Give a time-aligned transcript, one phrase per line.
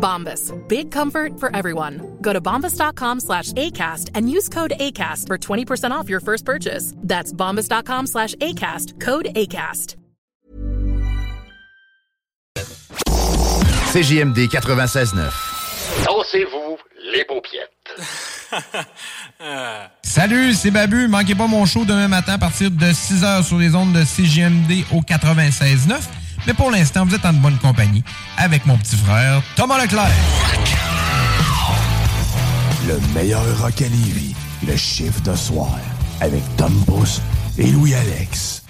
[0.00, 0.52] Bombas.
[0.68, 2.16] Big comfort for everyone.
[2.20, 6.94] Go to bombas.com slash ACAST and use code ACAST for 20% off your first purchase.
[6.96, 8.98] That's bombas.com slash ACAST.
[8.98, 9.96] Code ACAST.
[13.92, 15.32] CJMD 96.9.
[16.04, 16.78] Dansez-vous
[17.12, 17.70] les paupiètes.
[20.02, 21.08] Salut, c'est Babu.
[21.08, 24.84] Manquez pas mon show demain matin à partir de 6h sur les ondes de CJMD
[24.92, 26.02] au 96.9.
[26.50, 28.02] Mais pour l'instant, vous êtes en bonne compagnie
[28.36, 30.10] avec mon petit frère Thomas Leclerc.
[32.88, 34.34] Le meilleur rock à Lévis,
[34.66, 35.78] le chiffre de soir,
[36.20, 37.20] avec Tom Pousse
[37.56, 38.64] et Louis-Alex.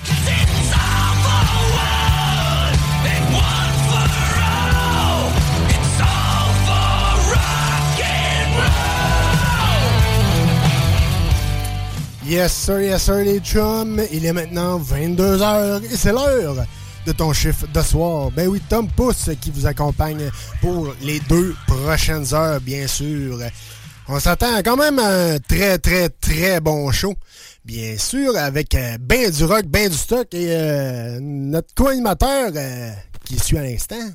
[12.26, 16.66] Yes sir, yes sir les chums, il est maintenant 22h et c'est l'heure
[17.06, 18.30] de ton chiffre de soir.
[18.30, 23.38] Ben oui, Tom Pousse qui vous accompagne pour les deux prochaines heures, bien sûr.
[24.08, 27.14] On s'attend quand même à un très très très bon show.
[27.64, 32.90] Bien sûr, avec euh, ben du rock, ben du stock et euh, notre co-animateur euh,
[33.24, 34.10] qui suit à l'instant.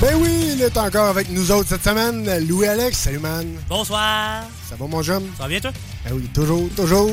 [0.00, 2.28] Ben oui, il est encore avec nous autres cette semaine.
[2.46, 3.46] Louis-Alex, salut man.
[3.68, 4.42] Bonsoir.
[4.68, 5.22] Ça va mon jeune?
[5.36, 5.70] Ça va bien toi?
[6.04, 7.10] Ben oui, toujours, toujours.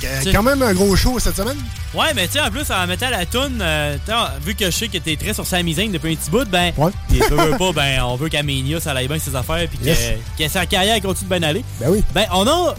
[0.00, 1.56] Fait que, quand même un gros show cette semaine.
[1.94, 3.96] Ouais, mais tu sais, en plus, en mettant la toune, euh,
[4.44, 6.72] vu que je sais que t'es très sur Sami Zayn depuis un petit bout, ben,
[6.76, 6.90] Ouais.
[7.08, 9.84] pis veut, veut pas, ben, on veut qu'Amenia, ça aille bien ses affaires, puis que,
[9.84, 9.98] Yes.
[10.38, 11.64] que sa carrière continue de bien aller.
[11.80, 12.02] Ben oui.
[12.14, 12.74] Ben, on a,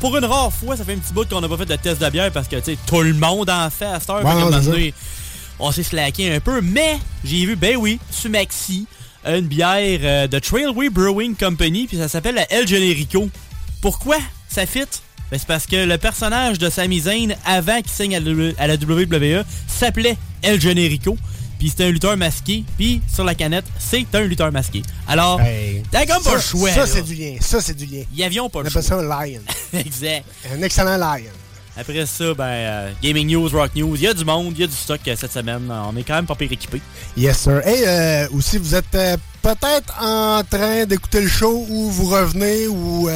[0.00, 2.00] pour une rare fois, ça fait un petit bout qu'on n'a pas fait de test
[2.02, 4.24] de bière parce que, tu sais, tout le monde en fait à cette heure.
[4.24, 4.92] Ouais,
[5.60, 8.86] On s'est slacké un peu, mais j'ai vu, ben oui, sur Maxi,
[9.26, 13.28] une bière euh, de Trailway Brewing Company, puis ça s'appelle la El Generico.
[13.82, 14.16] Pourquoi
[14.48, 14.84] ça fit?
[15.30, 18.16] Ben, c'est parce que le personnage de Sami Zayn, avant qu'il signe
[18.58, 21.16] à la- WWE, s'appelait El Generico.
[21.58, 22.64] Puis c'était un lutteur masqué.
[22.78, 24.80] Puis sur la canette, c'est un lutteur masqué.
[25.06, 26.70] Alors, Hey, t'as comme pas ça, le choix.
[26.72, 27.36] Ça, c'est du lien.
[27.40, 28.02] Ça, c'est du lien.
[28.16, 28.96] Ils avions pas On le appelle choix.
[28.98, 29.40] ça un lion.
[29.74, 30.24] exact.
[30.54, 31.30] Un excellent lion.
[31.76, 34.64] Après ça, ben, euh, Gaming News, Rock News, il y a du monde, il y
[34.64, 35.70] a du stock euh, cette semaine.
[35.70, 36.80] On est quand même pas pire équipé.
[37.16, 37.66] Yes, sir.
[37.66, 42.66] Et euh, aussi, vous êtes euh, peut-être en train d'écouter le show ou vous revenez
[42.66, 43.08] ou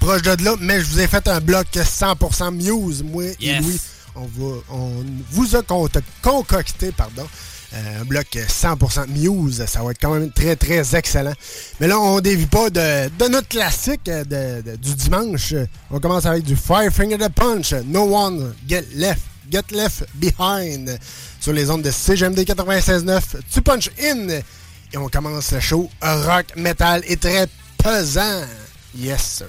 [0.00, 3.62] proche de là, mais je vous ai fait un bloc 100% Muse, moi et Yes.
[3.62, 3.80] Louis.
[4.16, 5.88] On, va, on vous a con-
[6.20, 7.26] concocté pardon,
[7.72, 9.64] un bloc 100% Muse.
[9.66, 11.34] Ça va être quand même très, très excellent.
[11.78, 15.54] Mais là, on dévie pas de, de notre classique euh, du dimanche.
[15.90, 17.72] On commence avec du Fire Finger the Punch.
[17.86, 19.22] No one get left.
[19.50, 20.96] Get Left Behind
[21.40, 23.20] sur les ondes de CGMD 96.9.
[23.52, 27.48] Tu punch in et on commence le show rock, metal et très
[27.82, 28.44] pesant.
[28.94, 29.48] Yes, sir.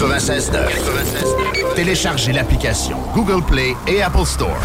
[0.00, 0.50] 96.9.
[0.50, 1.34] 96
[1.76, 4.56] Téléchargez l'application Google Play et Apple Store.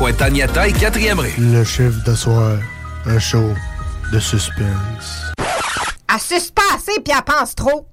[0.00, 1.32] Contré, Cointagnata et 4e rue.
[1.38, 2.58] Le chiffre de soir,
[3.06, 3.54] un show
[4.12, 5.32] de suspense.
[6.54, 7.86] Pas assez puis elle pense trop.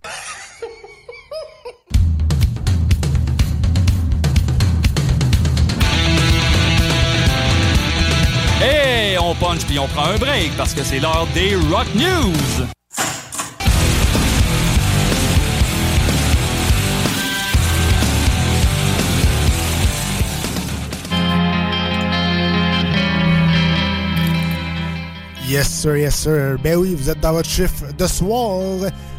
[8.62, 12.67] Hey, on punch puis on prend un break parce que c'est l'heure des Rock News.
[25.58, 26.56] Yes sir, yes sir.
[26.64, 28.62] Ben oui, vous êtes dans votre chiffre de soir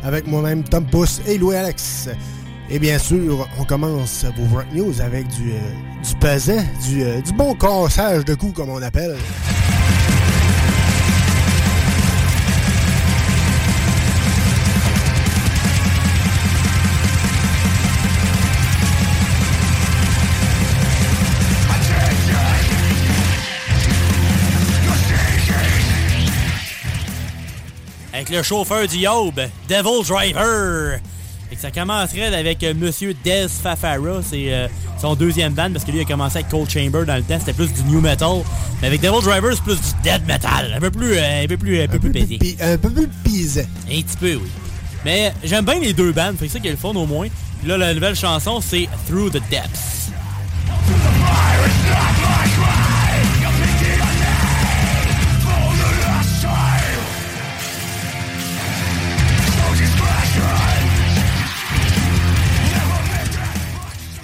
[0.04, 2.08] avec moi-même Tom Pousse et Louis Alex.
[2.70, 5.58] Et bien sûr, on commence vos Rock News avec du, euh,
[6.08, 9.16] du pesant, du, euh, du bon cassage de coups comme on appelle.
[28.28, 30.98] Avec le chauffeur du Yob, Devil Driver.
[31.50, 34.22] Et que ça commencerait avec euh, Monsieur Dez Fafara.
[34.22, 34.68] C'est euh,
[35.00, 37.38] son deuxième band parce que lui a commencé avec Cold Chamber dans le temps.
[37.38, 38.42] C'était plus du new metal.
[38.82, 40.74] Mais avec Devil Driver, c'est plus du dead metal.
[40.76, 42.56] Un peu plus, euh, un peu plus, un peu plus pété.
[42.60, 43.66] Un peu plus pisé.
[43.90, 44.50] Un petit peu, oui.
[45.06, 47.28] Mais j'aime bien les deux bandes, c'est ça qui est le fun au moins.
[47.60, 49.97] Puis là, la nouvelle chanson, c'est Through the Depths.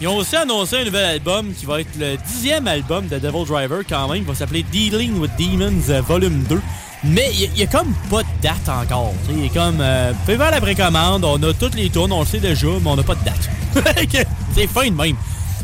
[0.05, 3.47] Ils ont aussi annoncé un nouvel album qui va être le dixième album de Devil
[3.47, 4.19] Driver quand même.
[4.19, 6.61] Il va s'appeler Dealing with Demons euh, Volume 2.
[7.05, 9.15] Mais il n'y a, comme pas de date encore.
[9.31, 9.79] Il est comme...
[9.81, 12.91] Euh, pouvez faire la précommande, on a toutes les tunes, on le sait déjà, mais
[12.91, 13.49] on n'a pas de date.
[14.55, 15.17] C'est fin de même.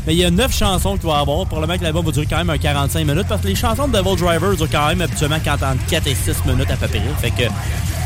[0.07, 1.45] Mais il y a neuf chansons qu'il va avoir.
[1.45, 3.93] Probablement que l'album va durer quand même un 45 minutes parce que les chansons de
[3.93, 7.03] Devil Driver durent quand même habituellement quand entre 4 et 6 minutes à peu près.
[7.21, 7.43] Fait que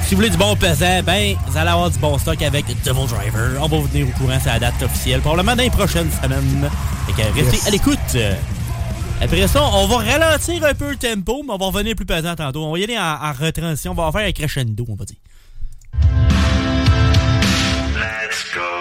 [0.08, 3.08] si vous voulez du bon pesant, ben, vous allez avoir du bon stock avec Devil
[3.08, 3.58] Driver.
[3.62, 5.22] On va vous tenir au courant, c'est la date officielle.
[5.22, 6.70] Probablement dans les prochaines semaines.
[7.08, 7.68] Fait que restez Yes.
[7.68, 8.18] à l'écoute.
[9.22, 12.36] Après ça, on va ralentir un peu le tempo, mais on va revenir plus pesant
[12.36, 12.66] tantôt.
[12.66, 13.92] On va y aller en, en retransition.
[13.92, 15.18] On va faire un crescendo, on va dire.
[17.96, 18.75] Let's go.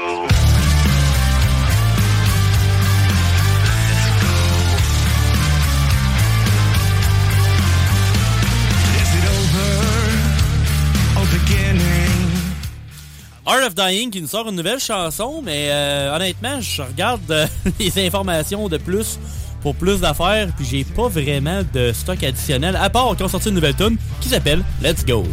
[13.47, 17.47] Art of Dying qui nous sort une nouvelle chanson, mais euh, honnêtement, je regarde euh,
[17.79, 19.19] les informations de plus
[19.61, 23.55] pour plus d'affaires, puis j'ai pas vraiment de stock additionnel, à part qu'on sorti une
[23.57, 25.25] nouvelle tune qui s'appelle Let's Go.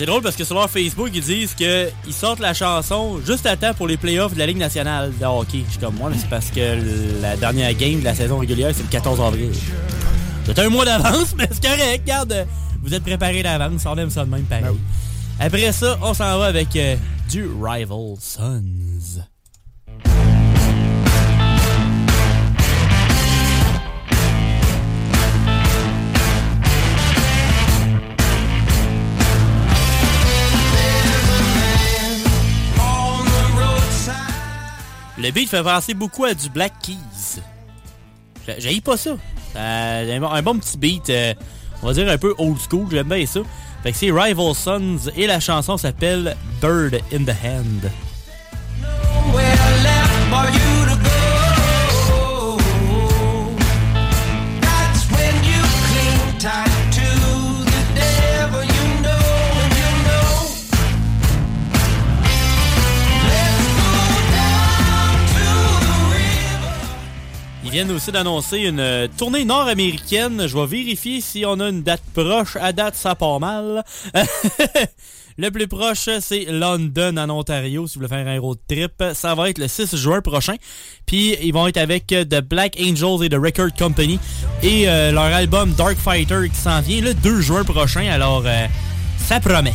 [0.00, 3.54] C'est drôle parce que sur leur Facebook, ils disent qu'ils sortent la chanson juste à
[3.54, 5.62] temps pour les playoffs de la Ligue nationale de hockey.
[5.66, 8.70] Je suis comme moi, mais c'est parce que la dernière game de la saison régulière,
[8.74, 9.50] c'est le 14 avril.
[10.46, 12.00] C'est un mois d'avance, mais c'est correct.
[12.00, 12.46] Regarde,
[12.82, 13.84] vous êtes préparés d'avance.
[13.84, 14.74] On aime ça de même pareil.
[15.38, 16.96] Après ça, on s'en va avec euh,
[17.28, 18.62] du Rival Sons.
[35.22, 37.40] Le beat fait penser beaucoup à du Black Keys.
[38.46, 39.10] J'a- J'haïs pas ça.
[39.56, 41.34] Euh, un, bon, un bon petit beat, euh,
[41.82, 43.40] on va dire un peu old school, j'aime bien ça.
[43.82, 47.90] Fait que c'est Rival Sons et la chanson s'appelle Bird in the Hand.
[67.70, 70.48] Ils viennent aussi d'annoncer une euh, tournée nord-américaine.
[70.48, 72.56] Je vais vérifier si on a une date proche.
[72.60, 73.84] À date, ça part mal.
[75.38, 79.00] le plus proche, c'est London, en Ontario, si vous voulez faire un road trip.
[79.14, 80.56] Ça va être le 6 juin prochain.
[81.06, 84.18] Puis, ils vont être avec euh, The Black Angels et The Record Company.
[84.64, 88.04] Et euh, leur album Dark Fighter qui s'en vient le 2 juin prochain.
[88.10, 88.66] Alors, euh,
[89.16, 89.74] ça promet.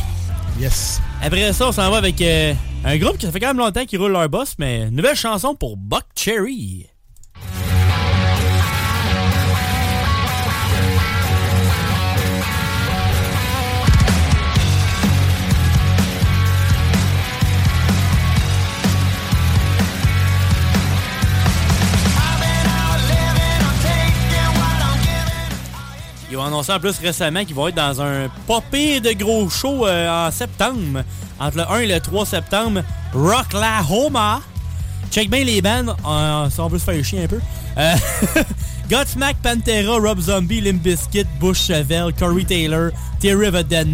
[0.60, 1.00] Yes.
[1.22, 2.52] Après ça, on s'en va avec euh,
[2.84, 5.16] un groupe qui ça fait quand même longtemps qu'ils roulent leur boss, mais une nouvelle
[5.16, 6.86] chanson pour Buck Cherry.
[26.44, 28.28] Annoncé en plus récemment qu'ils vont être dans un
[28.70, 31.02] pire de gros show euh, en septembre.
[31.38, 32.82] Entre le 1 et le 3 septembre.
[33.12, 34.40] Rocklahoma.
[35.10, 37.40] Check bien les bands, euh, si on veut se faire chier un peu.
[37.78, 37.94] Euh,
[39.42, 43.88] Pantera, Rob Zombie, Limp Bizkit, Bush Chevelle, Corey Taylor, Theory of a Dead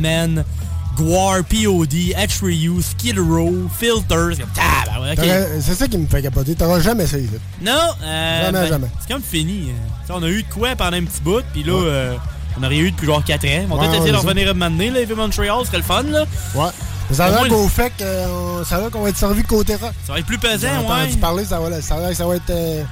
[0.97, 4.33] Guar, POD, H3U, Skid Row, Filters.
[4.43, 5.17] Ok.
[5.17, 6.55] T'aurais- C'est ça qui me fait capoter.
[6.55, 7.39] T'auras jamais essayé ça.
[7.63, 8.87] Non, euh, Jamais, ben, jamais.
[9.01, 9.71] C'est comme fini.
[10.11, 12.15] on a eu de quoi pendant un petit bout, puis là, euh,
[12.61, 13.67] on aurait eu depuis genre 4 ans.
[13.71, 16.03] On va peut-être essayer de revenir à m'amener, là, Heavy Montreal, ce serait le fun,
[16.03, 16.25] là.
[16.55, 16.69] Ouais.
[17.11, 19.17] Ça a Au l'air moins, qu'au fait que euh, ça a l'air qu'on va être
[19.19, 19.93] servi côté rock.
[20.07, 21.19] Ça va être plus pesant, entendu ouais.
[21.19, 22.51] parler, ça va, ça a l'air que ça va être.
[22.51, 22.83] euh,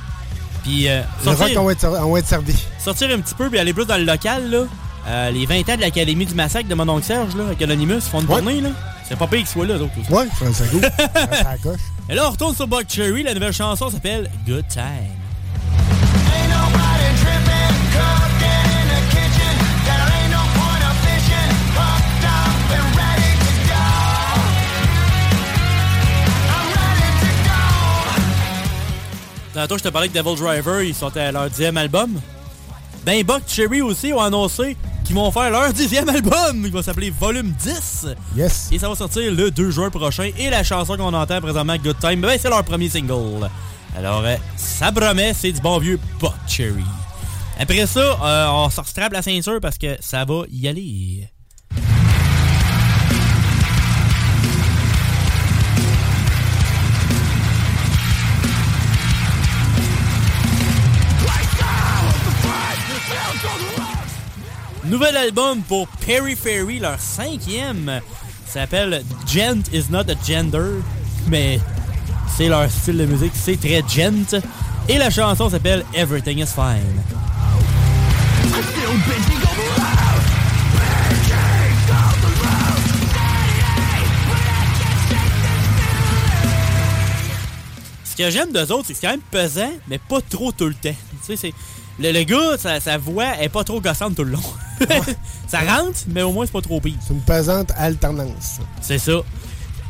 [0.62, 2.54] Puis, euh, le rock, sortir, on va être, on va être servi.
[2.82, 4.64] sortir un petit peu, puis aller plus dans le local, là.
[5.08, 7.94] Euh, les 20 ans de l'Académie du Massacre de mon oncle Serge, là, avec Anonymous,
[7.94, 8.70] ils font une tournée, là.
[9.08, 10.12] C'est pas pire qu'ils soient là, d'autres aussi.
[10.12, 10.80] Ouais, ça ça goût.
[11.32, 11.80] ça coche.
[12.08, 13.24] Et là, on retourne sur Buck Cherry.
[13.24, 14.82] La nouvelle chanson s'appelle Good Time.
[29.52, 32.20] Tantôt, je te parlais que Devil Driver, ils sont à leur dixième album.
[33.04, 34.76] Ben, Buck Cherry aussi ont annoncé
[35.10, 36.62] qu'ils vont faire leur dixième album.
[36.64, 38.06] Il va s'appeler Volume 10.
[38.36, 38.68] Yes.
[38.70, 40.30] Et ça va sortir le 2 juin prochain.
[40.38, 43.50] Et la chanson qu'on entend présentement, Good Time, ben, c'est leur premier single.
[43.96, 46.84] Alors, euh, ça promet, c'est du bon vieux Buck Cherry.
[47.58, 51.28] Après ça, euh, on se strappe la ceinture parce que ça va y aller.
[64.90, 68.00] Nouvel album pour Periphery, leur cinquième.
[68.44, 70.82] Ça s'appelle Gent is not a gender,
[71.28, 71.60] mais
[72.36, 74.40] c'est leur style de musique, c'est très gent.
[74.88, 77.04] Et la chanson s'appelle Everything is Fine.
[88.04, 90.96] Ce que j'aime d'eux autres, c'est quand même pesant, mais pas trop tout le temps.
[91.24, 91.54] Tu sais.
[92.00, 94.42] Le, le gars, sa, sa voix est pas trop gossante tout le long.
[95.46, 96.94] ça rentre, mais au moins c'est pas trop pire.
[97.06, 98.60] C'est une pesante alternance.
[98.80, 99.20] C'est ça.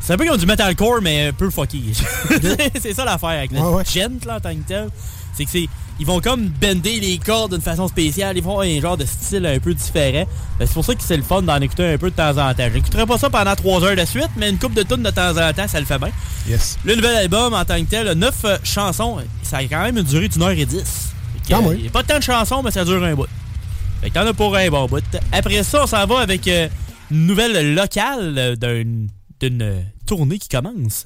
[0.01, 1.93] C'est un peu comme du metalcore, mais un peu fucky.
[2.81, 3.83] c'est ça l'affaire avec le ouais.
[3.85, 4.89] gent, là, en tant que tel.
[5.33, 5.69] C'est que c'est.
[5.99, 8.35] Ils vont comme bender les cordes d'une façon spéciale.
[8.35, 10.25] Ils font un genre de style un peu différent.
[10.57, 12.53] Ben, c'est pour ça que c'est le fun d'en écouter un peu de temps en
[12.55, 12.67] temps.
[12.73, 15.37] J'écouterai pas ça pendant 3 heures de suite, mais une coupe de tunes de temps
[15.37, 16.09] en temps, ça le fait bien.
[16.49, 16.79] Yes.
[16.83, 20.27] Le nouvel album, en tant que tel, 9 chansons, ça a quand même une durée
[20.27, 21.10] d'une heure et dix.
[21.49, 21.75] Quand euh.
[21.75, 23.27] Il n'y a pas tant de chansons, mais ça dure un bout.
[24.01, 25.03] Fait que t'en as pour un bon bout.
[25.31, 26.67] Après ça, on s'en va avec euh,
[27.11, 29.07] une nouvelle locale euh, d'un-
[29.39, 31.05] d'une tournée qui commence.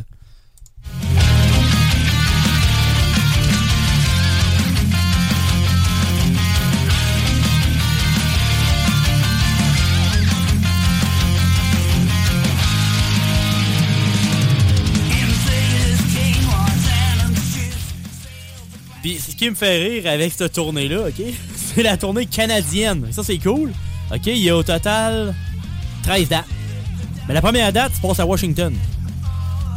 [19.05, 21.23] Puis ce qui me fait rire avec cette tournée-là, OK,
[21.55, 23.05] c'est la tournée canadienne.
[23.11, 23.71] Ça, c'est cool.
[24.11, 25.35] OK, il y a au total
[26.01, 26.45] 13 dates.
[27.27, 28.73] Mais la première date se passe à Washington.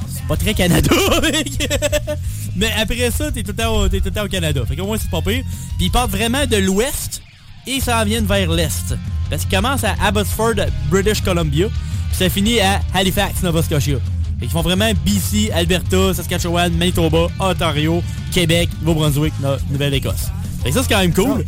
[0.09, 0.91] C'est pas très Canada.
[2.57, 4.63] Mais après ça, t'es tout, tout le temps au Canada.
[4.67, 5.45] Fait qu'au moins, c'est pas pire.
[5.77, 7.21] Puis ils partent vraiment de l'ouest
[7.67, 8.95] et ils s'en viennent vers l'est.
[9.29, 10.55] Parce qu'ils commencent à Abbotsford,
[10.89, 11.69] British Columbia.
[11.69, 13.99] Puis ça finit à Halifax, Nova Scotia.
[14.39, 20.29] Fait qu'ils font vraiment BC, Alberta, Saskatchewan, Manitoba, Ontario, Québec, Nouveau-Brunswick, No- Nouvelle-Écosse.
[20.65, 21.45] Que ça, c'est quand même cool.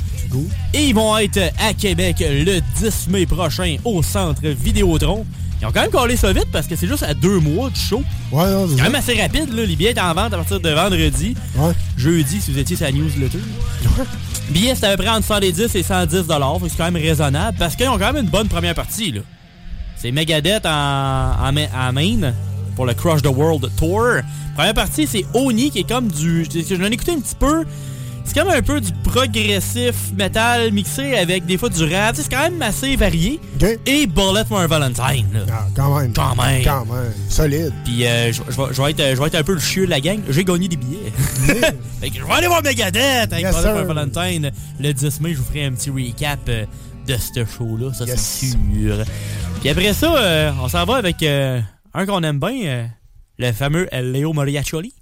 [0.75, 5.25] Et ils vont être à Québec le 10 mai prochain au centre Vidéotron.
[5.61, 7.79] Ils ont quand même collé ça vite parce que c'est juste à deux mois du
[7.79, 8.03] show.
[8.33, 9.65] Ouais, C'est quand même assez rapide, là.
[9.65, 11.35] Les billets sont en vente à partir de vendredi.
[11.57, 11.73] Ouais.
[11.99, 13.39] Jeudi, si vous étiez sur la newsletter.
[14.51, 17.57] Billets, c'est à peu près entre 110 et 110 fait que C'est quand même raisonnable
[17.59, 19.21] parce qu'ils ont quand même une bonne première partie, là.
[19.97, 22.33] C'est Megadeth en, en, en main
[22.81, 24.23] pour le Crush the World Tour.
[24.55, 26.47] Première partie, c'est Oni qui est comme du...
[26.47, 27.67] Je l'en ai écouté un petit peu.
[28.25, 32.17] C'est comme un peu du progressif metal mixé avec des fois du rap.
[32.17, 33.39] C'est quand même assez varié.
[33.85, 35.41] Et Bullet for a Valentine, là.
[35.53, 36.15] Ah, quand même.
[36.15, 36.65] Quand même.
[36.65, 37.13] Quand même.
[37.29, 37.75] Solide.
[37.85, 39.85] Puis euh, je, je vais, je vais être, je vais être un peu le chieux
[39.85, 40.21] de la gang.
[40.31, 41.13] J'ai gagné des billets.
[42.01, 43.95] fait que je vais aller voir Megadeth avec Yes, Bullet for.
[43.95, 44.51] Valentine.
[44.81, 46.65] Le 10 mai, je vous ferai un petit recap euh,
[47.07, 47.93] de ce show-là.
[47.93, 49.05] Ça, c'est sûr.
[49.61, 51.61] Puis après ça, euh, on s'en va avec euh,
[51.95, 52.87] un qu'on aime bien, euh,
[53.39, 54.95] le fameux Léo Moriacholi.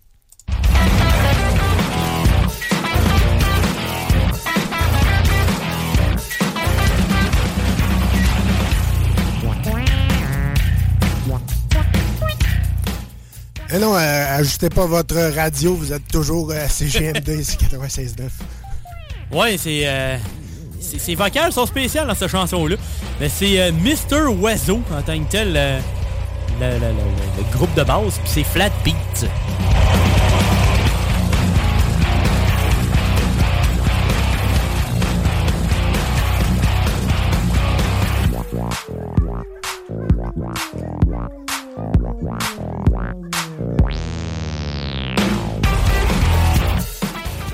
[13.70, 18.30] Eh non, euh, ajustez pas votre radio, vous êtes toujours euh, à CGMD, c'est 96.9.
[19.30, 19.86] Ouais, c'est...
[19.86, 20.16] euh,
[20.80, 22.76] ses, vocales sont spéciales dans cette chanson-là.
[23.20, 24.28] Mais c'est euh, Mr.
[24.40, 25.80] Oiseau en tant que tel, euh,
[26.60, 29.26] le, le- le- groupe de base, puis c'est Flat Beat.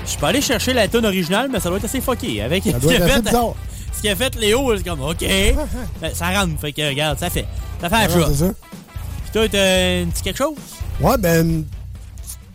[0.07, 2.41] Je peux aller chercher la tune originale, mais ça doit être assez fucké.
[2.41, 3.53] Avec Ça ce doit être assez fait-.
[3.95, 5.19] Ce qu'il a fait Léo, c'est comme OK.
[6.01, 7.45] Ben, ça rentre, fait que regarde, ça fait.
[7.81, 8.53] Ça fait un Ouais, shot.
[9.35, 10.55] Toi, t'as un petit quelque chose?
[11.01, 11.65] Ouais, ben, une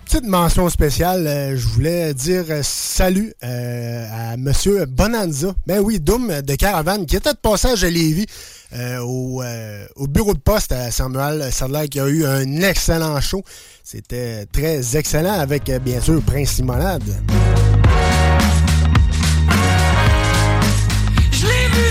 [0.06, 1.26] petite mention spéciale.
[1.26, 5.52] euh, je voulais dire euh, salut euh, à Monsieur Bonanza.
[5.66, 8.24] Ben oui, Doom de Caravane, qui était de passage à Lévis
[8.72, 13.20] euh, au, euh, au bureau de poste à Samuel Sadler, qui a eu un excellent
[13.20, 13.42] show.
[13.84, 17.04] C'était très excellent avec, bien sûr, Prince Limonade.
[21.30, 21.89] Je l'ai vu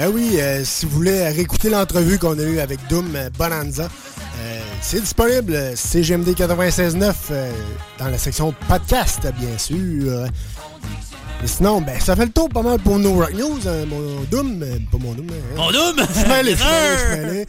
[0.00, 3.82] Ben oui, euh, si vous voulez réécouter l'entrevue qu'on a eue avec Doom euh, Bonanza,
[3.82, 7.52] euh, c'est disponible CGMD 96.9 euh,
[7.98, 10.24] dans la section podcast, bien sûr.
[11.44, 13.58] Et sinon, ben, ça fait le tour pas mal pour nos Rock News.
[13.68, 15.26] hein, mon Doom, pas mon Doom.
[15.32, 15.54] hein.
[15.58, 15.96] Mon Doom!
[15.98, 17.44] Je mêlé, je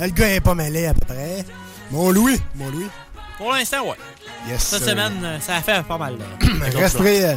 [0.04, 1.44] Le gars est pas mêlé à peu près.
[1.92, 2.88] Mon Louis, mon Louis.
[3.38, 3.96] Pour l'instant, ouais.
[4.48, 6.16] Yes, Cette semaine, ça a fait pas mal.
[7.22, 7.36] euh,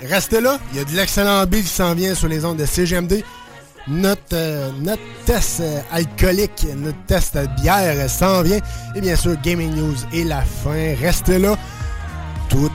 [0.00, 0.60] restez là.
[0.72, 3.24] Il y a de l'excellent beat qui s'en vient sur les ondes de CGMD.
[3.86, 8.58] Notre, euh, notre test euh, alcoolique, notre test bière euh, s'en vient.
[8.94, 10.94] Et bien sûr, Gaming News et la fin.
[10.98, 11.56] Restez là.
[12.48, 12.70] Tout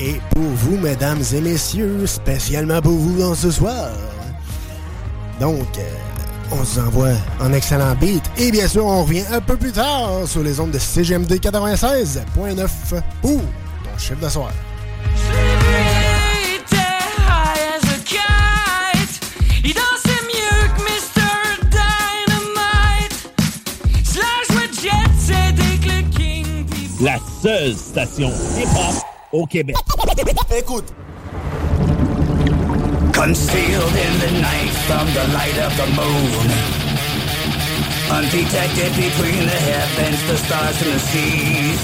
[0.00, 2.06] est pour vous, mesdames et messieurs.
[2.06, 3.90] Spécialement pour vous dans ce soir.
[5.38, 5.78] Donc,
[6.50, 8.24] on se envoie un excellent beat.
[8.36, 12.68] Et bien sûr, on revient un peu plus tard sur les ondes de CGMD 96.9
[13.20, 14.52] pour ton chiffre de soir.
[27.42, 28.94] Seule station hip-hop
[29.32, 29.74] au Québec.
[30.56, 30.94] Écoute.
[33.12, 36.46] Concealed in the night from the light of the moon.
[38.12, 41.82] Undetected between the heavens, the stars and the seas.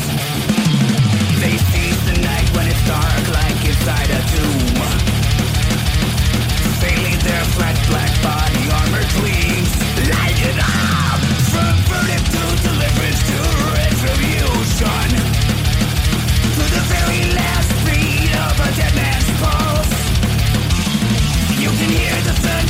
[1.40, 4.37] They seize the night when it's dark like inside a tomb.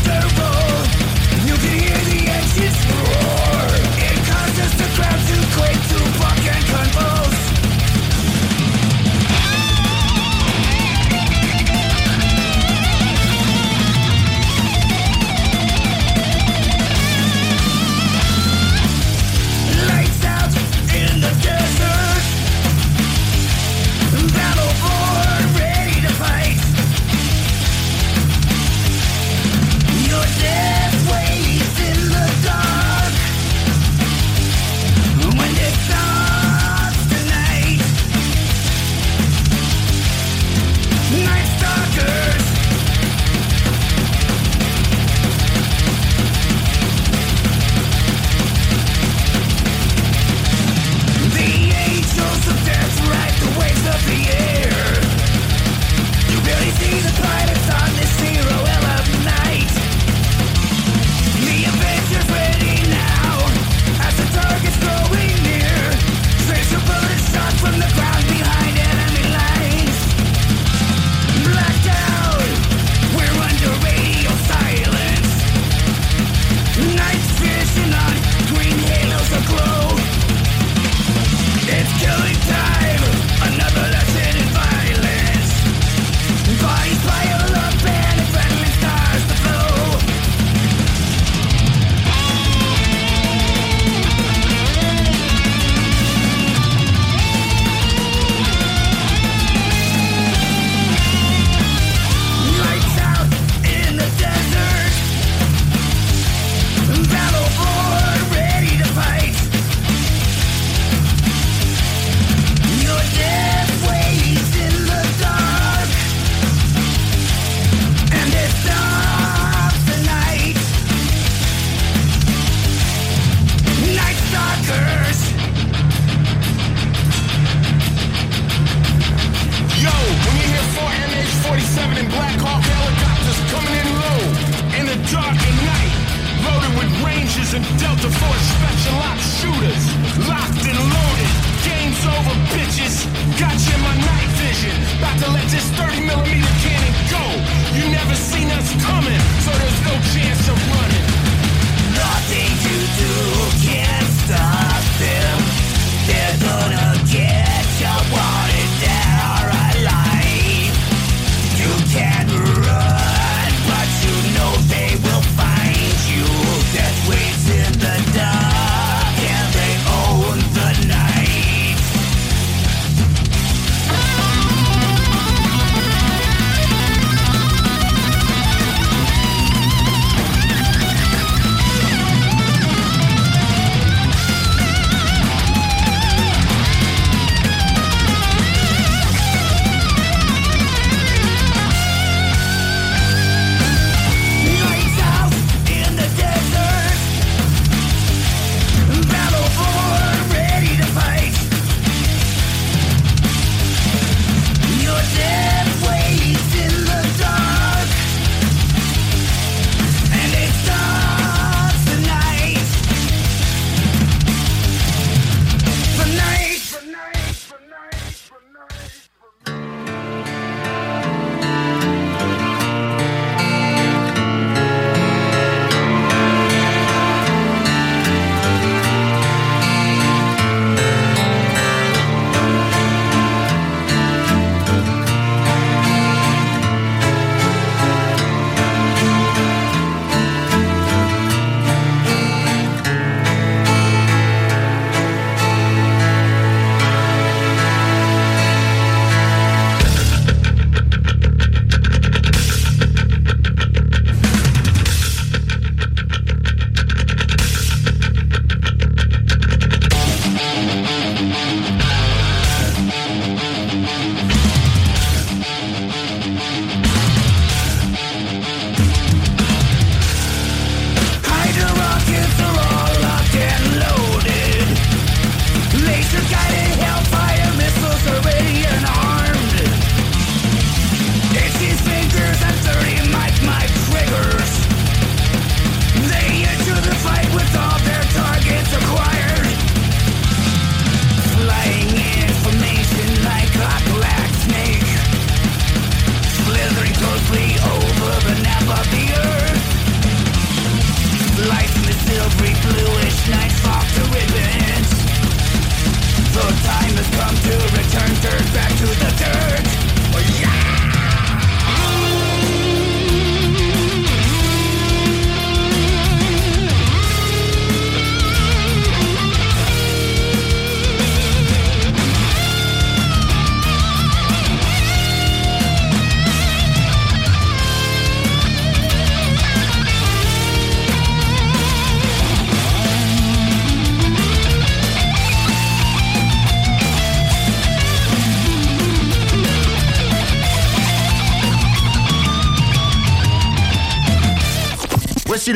[0.08, 0.57] The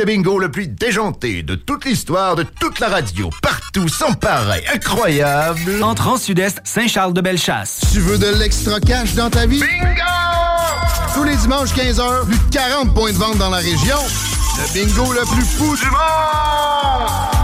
[0.02, 4.64] le bingo le plus déjanté de toute l'histoire, de toute la radio, partout, sans pareil,
[4.74, 5.80] incroyable.
[5.80, 7.82] Entrant Sud-Est, Saint-Charles-de-Bellechasse.
[7.92, 9.60] Tu veux de l'extra cash dans ta vie?
[9.60, 10.02] Bingo!
[11.14, 13.98] Tous les dimanches 15h, plus de 40 points de vente dans la région.
[14.58, 17.41] Le bingo le plus fou du monde!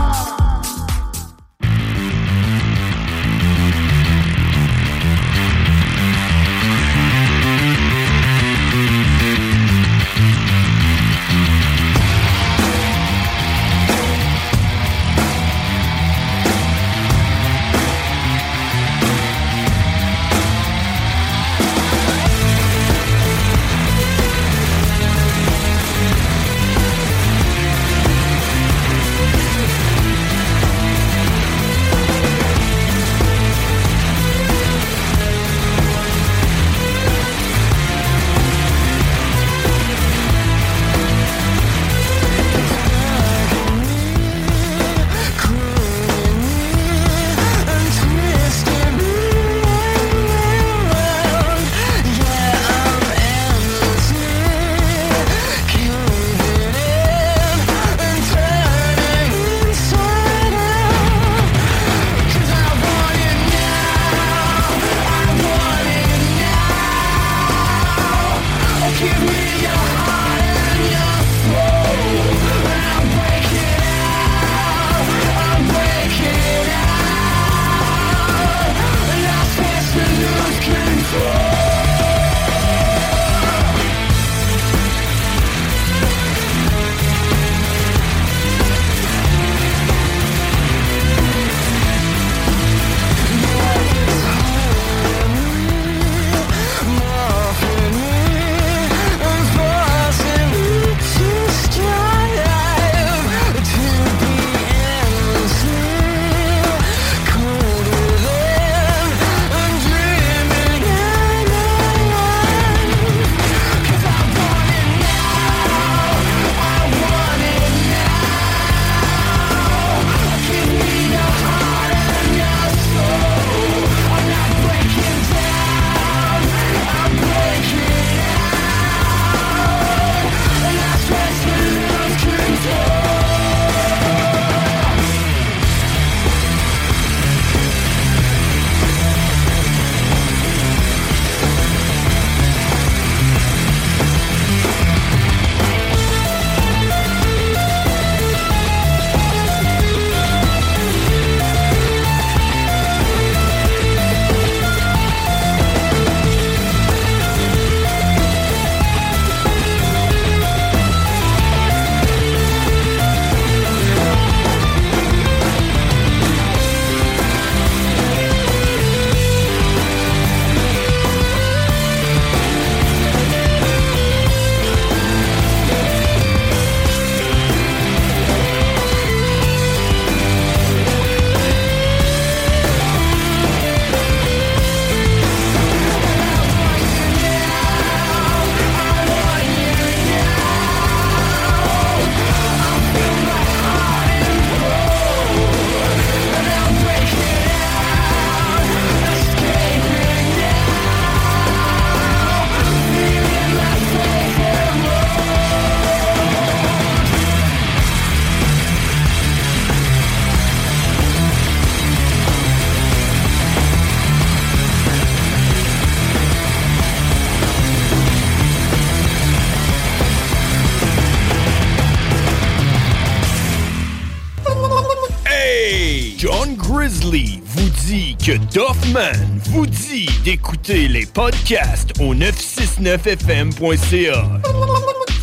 [231.47, 234.25] D'écouter les podcasts au 969fm.ca.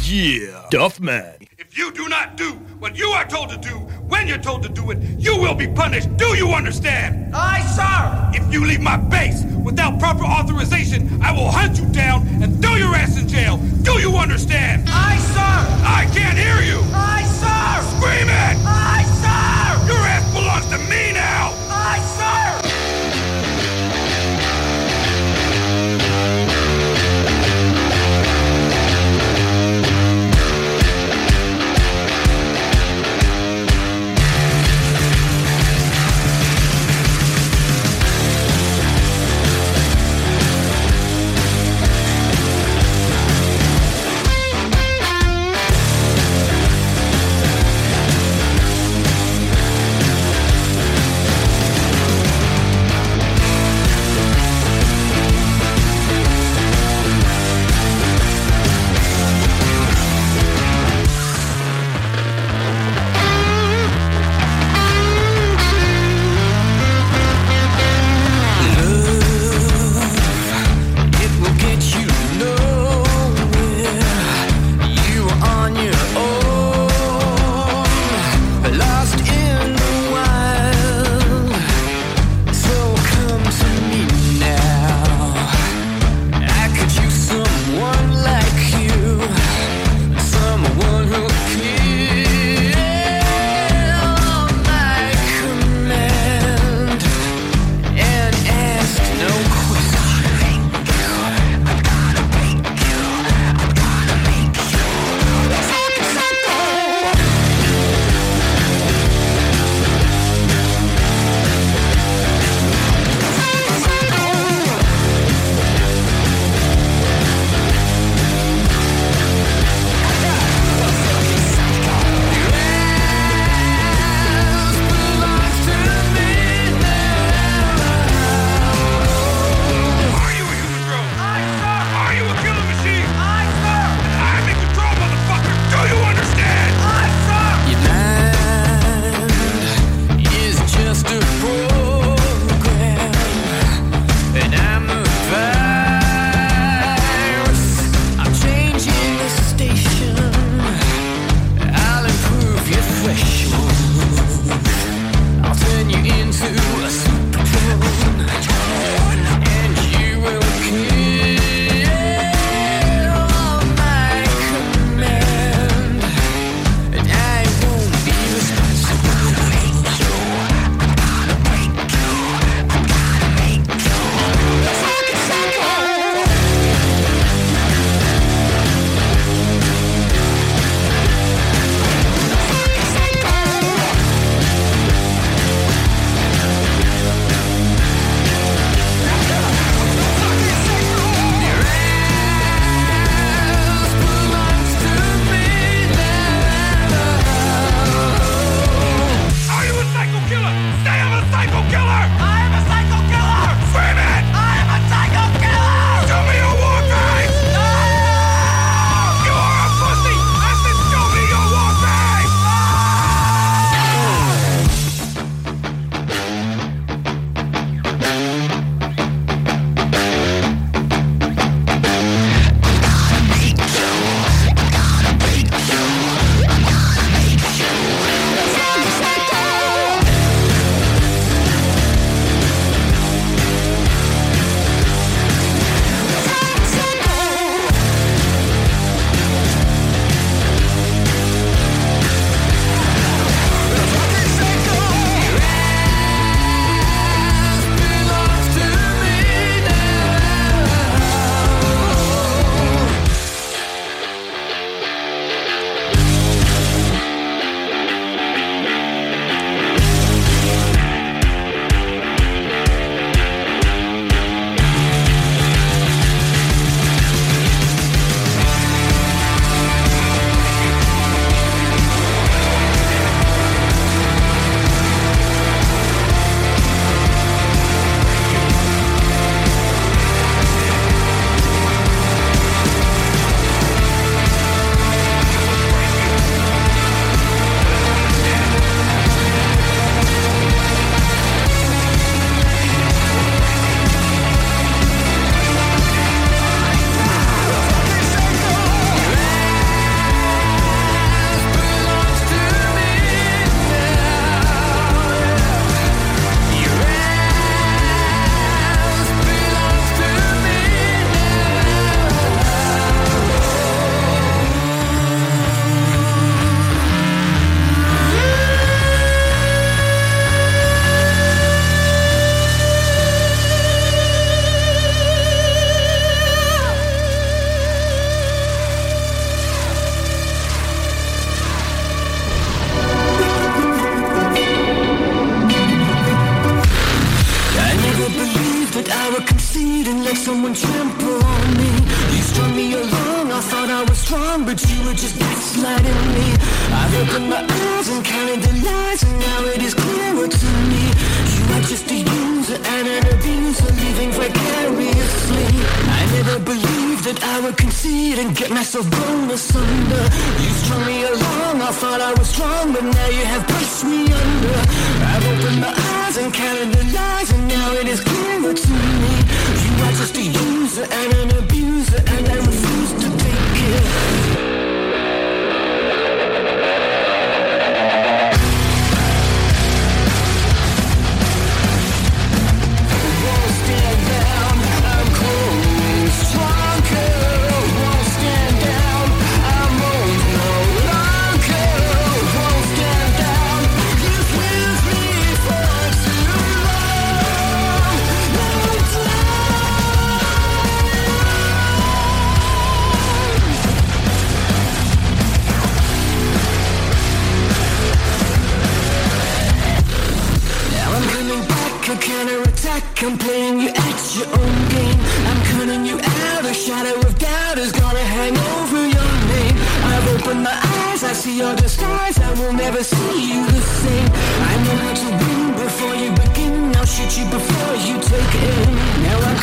[0.07, 1.23] Yeah, Doffman.
[1.57, 3.75] If you do not do what you are told to do
[4.07, 6.15] when you're told to do it, you will be punished.
[6.17, 7.33] Do you understand?
[7.33, 8.31] Aye, sir.
[8.39, 12.75] If you leave my base without proper authorization, I will hunt you down and throw
[12.75, 13.57] your ass in jail.
[13.81, 14.83] Do you understand?
[14.87, 15.65] Aye, sir.
[15.83, 16.84] I can't hear you.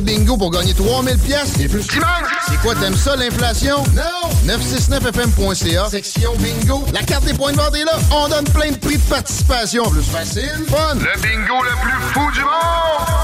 [0.00, 1.86] bingo pour gagner 3000 pièces et plus.
[1.86, 2.08] Dimanche!
[2.48, 3.82] C'est quoi, t'aimes ça, l'inflation?
[3.94, 4.52] Non!
[4.52, 6.84] 969fm.ca, section bingo.
[6.92, 7.98] La carte des points de vente est là.
[8.12, 9.84] On donne plein de prix de participation.
[9.84, 10.94] Plus facile, fun!
[10.94, 13.23] Le bingo le plus fou du monde!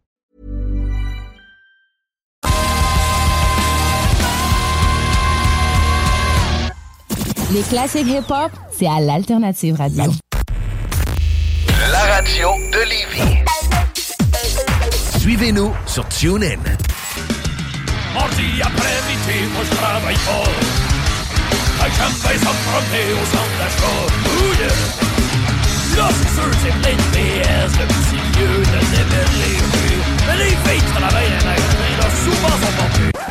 [7.53, 10.05] Les classiques hip-hop, c'est à l'Alternative Radio.
[11.91, 13.39] La radio de Lévis.
[15.19, 16.61] Suivez-nous sur TuneIn.
[18.13, 20.47] Mardi après-midi, moi je travaille fort.
[21.81, 23.99] J'aime bien s'affronter au centre d'achat.
[24.31, 25.97] Ouh yeah!
[25.97, 29.57] Là, c'est sûr, c'est plein de PS, le petit lieu de démêler.
[30.25, 33.30] Mais les filles travaillent magasins, là, souvent sont pompées.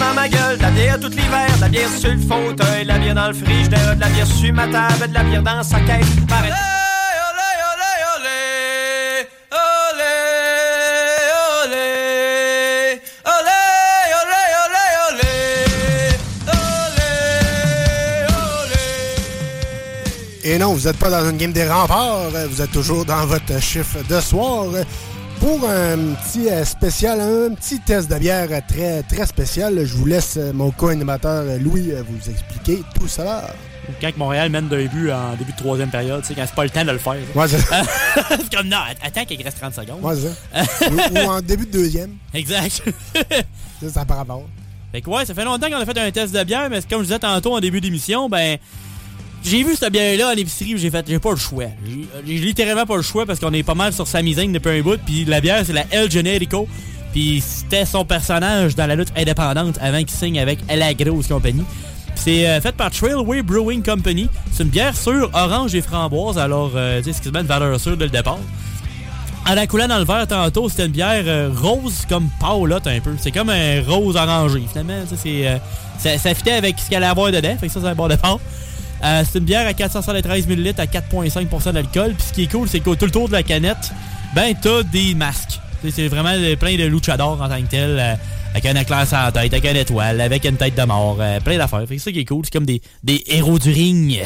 [0.00, 2.88] Dans ma gueule, de la bière tout l'hiver, de la bière sur le fauteuil, de
[2.88, 5.62] la bière dans le frigidaire, de la bière sur ma table, de la bière dans
[5.62, 6.06] sa caisse.
[6.26, 6.52] Pareil.
[20.42, 23.24] Et non, vous n'êtes pas dans une game des remparts, euh, vous êtes toujours dans
[23.24, 24.82] votre chiffre de soir euh,
[25.40, 29.84] pour un petit euh, spécial, un petit test de bière très, très spécial.
[29.84, 33.48] Je vous laisse euh, mon co-animateur euh, Louis vous expliquer tout cela.
[34.00, 36.70] Quand Montréal mène d'un but en début de troisième période, sais, quand c'est pas le
[36.70, 37.16] temps de le faire.
[37.34, 37.58] Ouais, c'est
[38.28, 40.00] c'est comme non, attends qu'il reste 30 secondes.
[40.02, 40.90] Ouais, c'est ça.
[40.90, 42.16] ou, ou en début de deuxième.
[42.34, 42.82] Exact.
[43.82, 44.44] Ça, ça par rapport.
[44.92, 47.00] Fait que ouais, ça fait longtemps qu'on a fait un test de bière, mais comme
[47.00, 48.58] je disais tantôt en début d'émission, ben.
[49.42, 51.64] J'ai vu cette bière-là à l'épicerie, j'ai fait, j'ai pas le choix.
[52.26, 54.82] J'ai littéralement pas le choix parce qu'on est pas mal sur sa misaine depuis un
[54.82, 56.68] bout, puis la bière c'est la El Generico,
[57.12, 61.64] puis c'était son personnage dans la lutte indépendante avant qu'il signe avec La Grosse Compagnie.
[62.16, 64.28] C'est euh, fait par Trailway Brewing Company.
[64.52, 68.04] C'est une bière sûre, orange et framboise, alors euh, tu sais, une valeur sûre dès
[68.04, 68.38] le départ.
[69.48, 73.00] En la coulant dans le verre tantôt, c'était une bière euh, rose comme Paolotte un
[73.00, 73.12] peu.
[73.18, 75.02] C'est comme un rose orangé finalement.
[75.26, 75.58] euh,
[75.98, 78.08] ça, ça fitait avec ce qu'elle allait avoir dedans, fait que ça c'est un bon
[78.08, 78.38] départ.
[79.02, 82.14] Euh, c'est une bière à 473 ml à 4,5% d'alcool.
[82.14, 83.90] Puis ce qui est cool, c'est que tout le tour de la canette,
[84.34, 85.58] ben t'as des masques.
[85.90, 87.98] C'est vraiment plein de luchadors en tant que tel.
[87.98, 88.14] euh,
[88.52, 91.38] avec un éclair sur la tête, avec une étoile, avec une tête de mort, euh,
[91.38, 91.84] plein d'affaires.
[91.88, 92.44] C'est ça qui est cool.
[92.44, 92.82] C'est comme des,
[93.28, 94.20] héros du ring.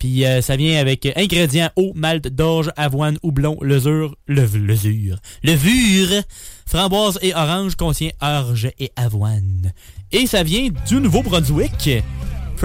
[0.00, 6.22] Puis ça vient avec ingrédients eau, malt, d'orge, avoine, houblon, levure, lev- levure, levure,
[6.66, 9.70] framboise et orange contient orge et avoine.
[10.10, 11.88] Et ça vient du Nouveau-Brunswick,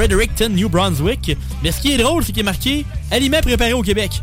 [0.02, 1.36] Fredericton, New Brunswick.
[1.64, 4.22] Mais ce qui est drôle, c'est qu'il est marqué aliments préparés au Québec.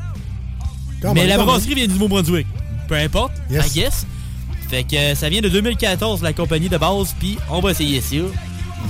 [1.02, 2.46] Quand Mais la brasserie vient du Nouveau-Brunswick.
[2.86, 3.66] Peu importe, Yes.
[3.74, 4.06] I guess.
[4.70, 8.00] Fait que euh, ça vient de 2014, la compagnie de base, puis on va essayer
[8.00, 8.14] ça.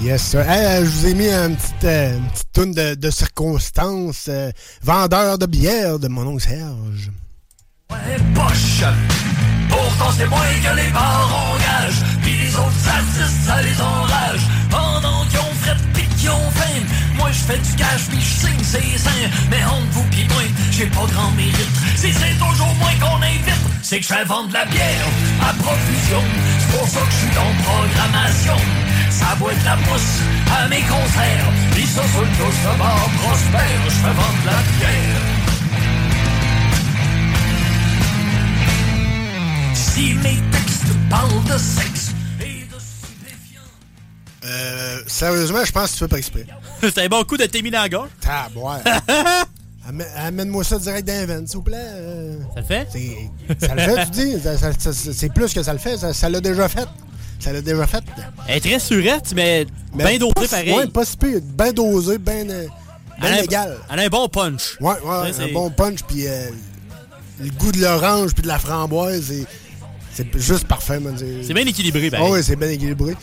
[0.03, 0.41] Yes, sir.
[0.49, 4.27] Hey, euh, je vous ai mis un petit, euh, une petite toune de, de circonstance.
[4.29, 4.51] euh,
[4.83, 7.11] vendeur de bière de mon oncle Serge.
[7.91, 7.97] Ouais,
[8.35, 8.83] poche.
[9.71, 15.25] Pourtant c'est moins que les bars engagent Puis les autres artistes ça les enrage Pendant
[15.27, 16.74] qu'ils ont fret pis qu'ils ont faim
[17.35, 19.29] Je fais du cash puis je signe ses seins.
[19.51, 21.77] Mais entre vous pis moi j'ai pas grand mérite.
[21.97, 25.07] Si c'est toujours moi qu'on invite C'est que je fais vendre la bière
[25.43, 26.23] à profusion.
[26.59, 28.57] C'est pour ça que je suis en programmation.
[29.11, 30.21] Ça boit de la mousse
[30.57, 31.51] à mes concerts.
[31.75, 32.55] Pis ça sur le dos
[33.19, 33.81] prospère.
[33.85, 35.45] Je fais vendre la bière.
[39.75, 42.15] Si mes textes parlent de sexe
[44.55, 46.47] Euh, sérieusement, je pense que tu fais pas exprès.
[46.83, 48.11] C'est un bon coup de t'es mis dans la gorge.
[48.21, 48.81] Taboire.
[49.89, 51.77] Amène- Amène-moi ça direct veines, s'il vous plaît.
[51.79, 52.37] euh.
[52.55, 52.89] Ça le fait?
[53.61, 55.13] Ça le fait, tu dis?
[55.13, 55.97] C'est plus que ça le fait.
[56.13, 56.89] Ça l'a déjà fait.
[57.41, 58.03] Ça l'a déjà fait.
[58.49, 60.73] Elle est très surette, mais, Mais bien dosée pareil.
[60.73, 61.41] Ouais, pas si pire.
[61.43, 62.47] Bien dosé, bien
[63.21, 63.77] un- légal.
[63.93, 64.77] Elle a un bon punch.
[64.81, 66.49] Ouais, ouais, Ça, un bon punch, puis euh,
[67.41, 69.33] le goût de l'orange, puis de la framboise,
[70.15, 70.99] c'est- juste parfait.
[71.47, 72.21] C'est bien équilibré, ben.
[72.25, 73.15] Ah ouais, c'est bien équilibré.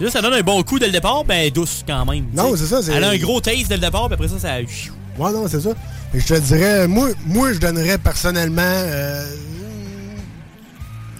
[0.00, 2.26] C'est ça, ça donne un bon coup dès le départ, ben douce quand même.
[2.34, 4.38] Non, c'est ça, c'est- Elle a un gros taste dès le départ, puis après ça,
[4.38, 4.58] ça.
[4.58, 5.70] Ouais, non, c'est ça.
[6.14, 9.24] Et je te dirais, moi, moi je donnerais personnellement euh,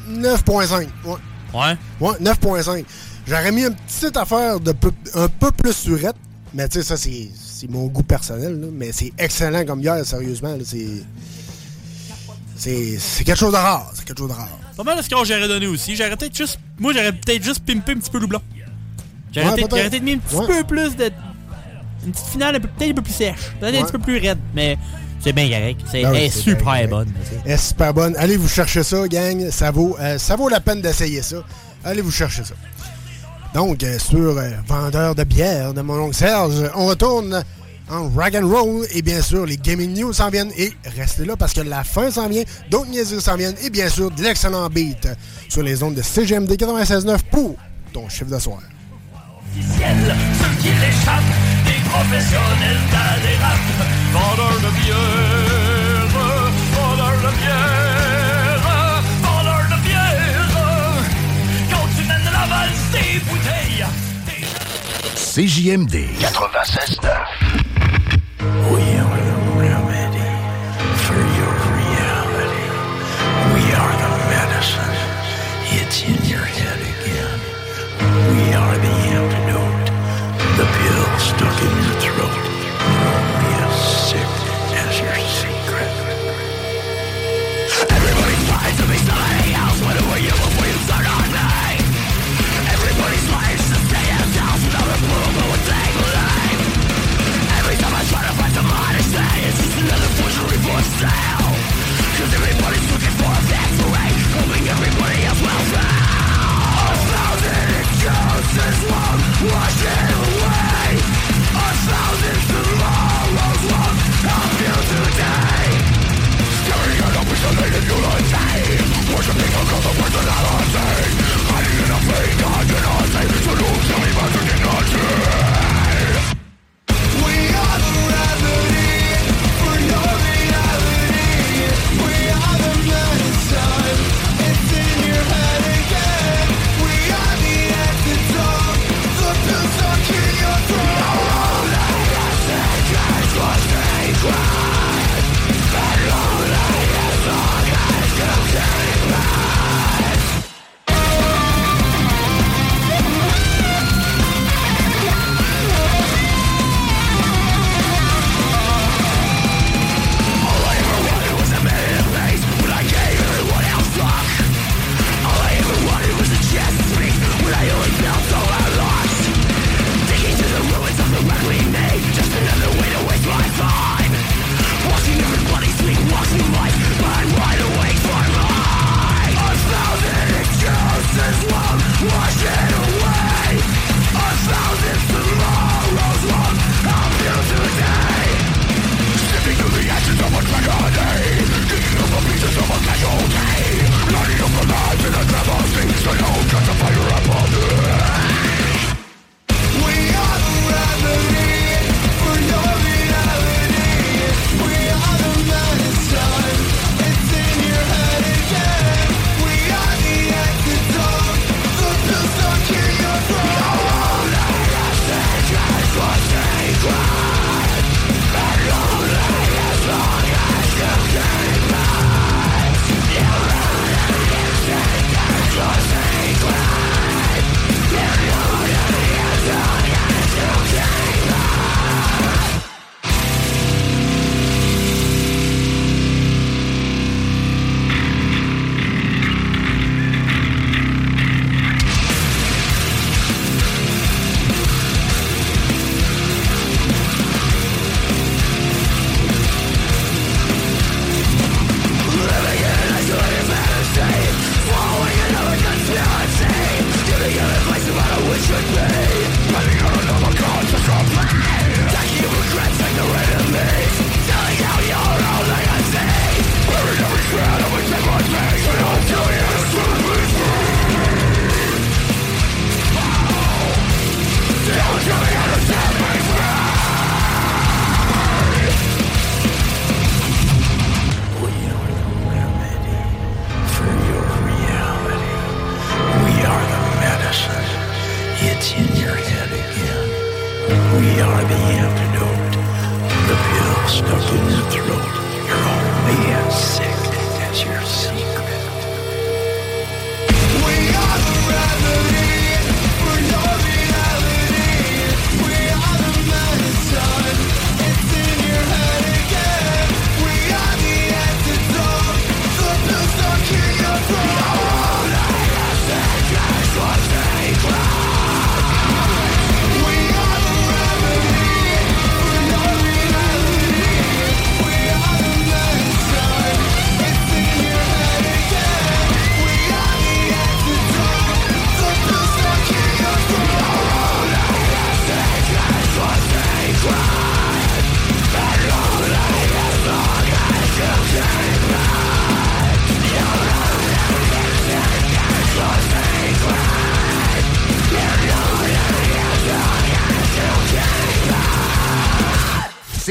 [0.08, 0.88] 9.5.
[1.04, 1.14] Ouais.
[1.54, 1.76] Ouais.
[2.00, 2.84] Ouais, 9.5.
[3.28, 6.16] J'aurais mis une petite affaire de peu- un peu plus surette,
[6.54, 8.66] mais tu sais, ça, c'est c'est mon goût personnel, là.
[8.72, 10.56] mais c'est excellent comme bière, sérieusement.
[10.64, 11.02] C'est
[12.56, 13.90] c'est quelque chose de rare.
[13.94, 14.48] C'est quelque chose de rare.
[14.76, 15.94] Pas mal de ce que j'aurais donné aussi.
[15.96, 16.58] J'aurais peut-être juste.
[16.78, 18.42] Moi, j'aurais peut-être juste pimpé un petit peu le blanc.
[19.32, 19.70] Peut-être.
[19.70, 21.10] j'aurais peut-être mis un petit peu plus de.
[22.04, 23.52] Une petite finale peut-être un peu plus sèche.
[23.60, 24.78] Peut-être un petit peu plus raide, mais
[25.20, 25.80] c'est bien correct.
[25.90, 27.12] C'est oui, elle est super bonne.
[27.44, 28.16] Elle est super bonne.
[28.16, 29.50] Allez vous chercher ça, gang.
[29.50, 31.36] Ça vaut, euh, ça vaut la peine d'essayer ça.
[31.84, 32.54] Allez vous chercher ça.
[33.54, 37.42] Donc, euh, sur euh, Vendeur de bière de mon oncle Serge, on retourne
[37.90, 41.36] en rock and roll et bien sûr, les gaming news s'en viennent et restez là
[41.36, 44.68] parce que la fin s'en vient, d'autres niaiseries s'en viennent et bien sûr, de l'excellent
[44.68, 45.08] beat
[45.48, 47.56] sur les ondes de CGMD 96.9 pour
[47.92, 48.60] ton chiffre de soir.
[49.50, 51.34] Officiels, ceux qui l'échappent,
[51.64, 52.82] des professionnels
[53.42, 53.58] rap,
[54.12, 56.06] vendeurs de bière,
[56.74, 58.60] vendeurs de bière,
[59.22, 60.48] vendeurs de bière.
[61.70, 63.86] Quand tu mènes la valse des bouteilles,
[65.14, 67.60] CJMD 96.9.
[68.72, 68.99] We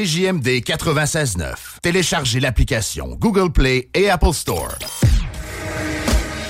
[0.09, 1.81] CJMD 96.9.
[1.83, 4.75] Téléchargez l'application Google Play et Apple Store.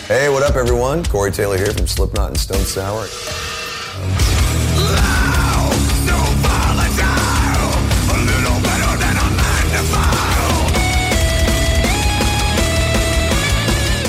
[0.08, 1.04] Hey, what up, everyone?
[1.04, 3.06] Corey Taylor here from Slipknot and Stone Sour.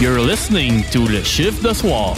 [0.00, 2.16] You're listening to Le Chiffre de Soir.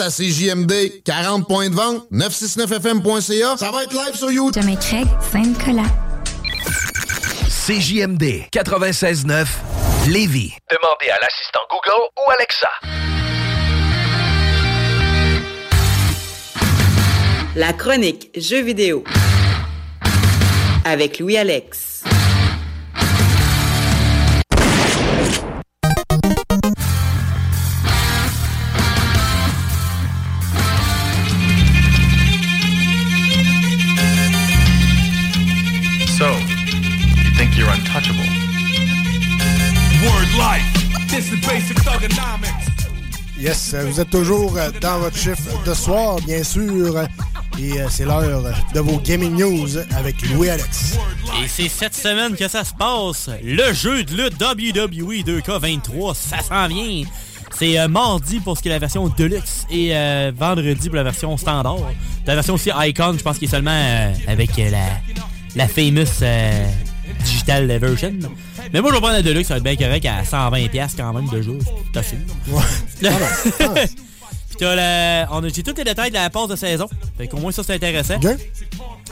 [0.00, 1.02] à CJMD.
[1.04, 3.56] 40 points de vente, 969FM.ca.
[3.56, 4.62] Ça va être live sur YouTube.
[4.62, 5.82] Jamais Craig, Sainte-Colas.
[7.66, 9.46] CJMD 96.9,
[10.08, 10.52] Lévis.
[10.70, 12.68] Demandez à l'assistant Google ou Alexa.
[17.56, 19.04] La chronique Jeux vidéo.
[20.84, 21.93] Avec Louis-Alex.
[43.38, 46.98] Yes, vous êtes toujours euh, dans votre chiffre de soir, bien sûr.
[47.58, 48.42] Et euh, c'est l'heure
[48.74, 50.98] de vos gaming news avec Louis-Alex.
[51.42, 53.28] Et c'est cette semaine que ça se passe.
[53.42, 57.04] Le jeu de lutte WWE 2K23, ça s'en vient.
[57.56, 59.92] C'est euh, mardi pour ce qui est la version Deluxe et
[60.36, 61.78] vendredi pour la version standard.
[62.26, 64.88] La version aussi Icon, je pense qu'il est seulement avec la,
[65.56, 66.24] la famous
[67.24, 68.12] digital version.
[68.72, 71.28] Mais moi, je vais prendre la ça va être bien correct à 120$ quand même
[71.28, 71.58] de jour.
[71.92, 72.18] T'as fait.
[72.48, 72.62] Ouais.
[74.48, 75.28] Puis t'as la...
[75.32, 75.48] On a...
[75.48, 76.88] J'ai tous les détails de la passe de saison.
[77.18, 78.16] Fait qu'au moins, ça, c'est intéressant.
[78.16, 78.36] Okay.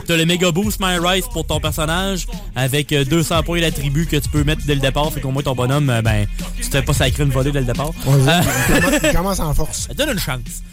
[0.05, 4.17] T'as le Mega Boost My Rise pour ton personnage avec euh, 200 points d'attribut que
[4.17, 5.11] tu peux mettre dès le départ.
[5.11, 6.25] Fait qu'au moins, ton bonhomme, euh, ben,
[6.57, 7.91] tu te fais pas sacrer une volée dès le départ.
[8.05, 9.79] Ouais, euh, commence, commence en force.
[9.87, 10.63] Ça donne une chance.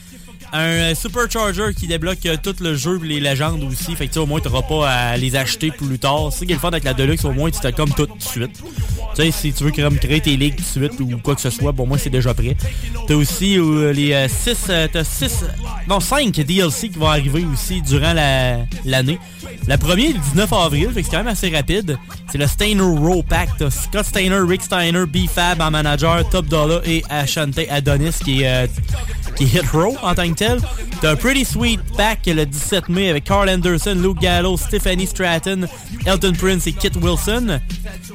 [0.53, 3.95] Un euh, Supercharger qui débloque euh, tout le jeu, les légendes aussi.
[3.95, 6.29] Fait que tu au moins, t'auras pas à les acheter plus tard.
[6.33, 8.13] C'est ce qui est le avec la Deluxe, au moins, tu t'as comme tout de
[8.21, 8.61] suite.
[9.15, 11.51] Tu sais, si tu veux créer tes ligues tout de suite ou quoi que ce
[11.51, 12.57] soit, bon, moi, c'est déjà prêt.
[13.07, 15.45] T'as aussi euh, les 6, t'as 6,
[15.89, 19.19] non, 5 DLC qui vont arriver aussi durant la- l'année.
[19.67, 21.97] La première est le 19 avril, fait que c'est quand même assez rapide.
[22.31, 23.51] C'est le Steiner Row Pack.
[23.59, 28.71] T'as Scott Steiner, Rick Steiner, B-Fab en manager, Top Dollar et Ashante Adonis qui est,
[29.37, 30.35] qui est Hit Row en tant que
[31.03, 35.67] T'as un Pretty Sweet Pack le 17 mai avec Carl Anderson, Luke Gallo, Stephanie Stratton,
[36.07, 37.61] Elton Prince et Kit Wilson.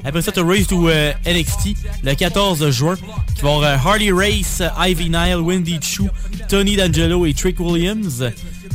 [0.04, 2.96] Après ça, t'as Race to euh, NXT le 14 juin
[3.36, 6.04] qui va avoir euh, Harley Race, Ivy Nile, Wendy Chu,
[6.50, 8.24] Tony D'Angelo et Trick Williams.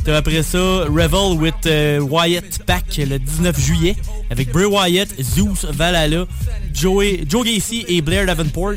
[0.03, 3.95] T'as après ça Revel with euh, Wyatt Pack le 19 juillet
[4.31, 6.25] avec Bray Wyatt, Zeus, Valhalla,
[6.73, 8.73] Joey, Joe Gacy et Blair Davenport.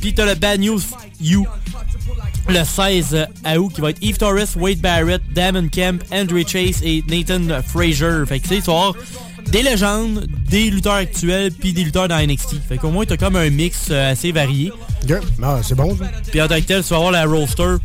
[0.00, 0.80] Puis t'as le Bad News
[1.20, 1.46] You
[2.48, 3.26] le 16
[3.56, 8.26] août qui va être Eve Torres, Wade Barrett, Damon Kemp, Andrew Chase et Nathan Frazier.
[8.26, 8.94] Fait que tu sais, tu vas avoir
[9.46, 12.56] des légendes, des lutteurs actuels puis des lutteurs dans NXT.
[12.68, 14.72] Fait qu'au moins t'as comme un mix euh, assez varié.
[15.42, 15.96] Ah, c'est bon.
[16.30, 17.76] Puis en tant que tel, tu vas avoir la roster.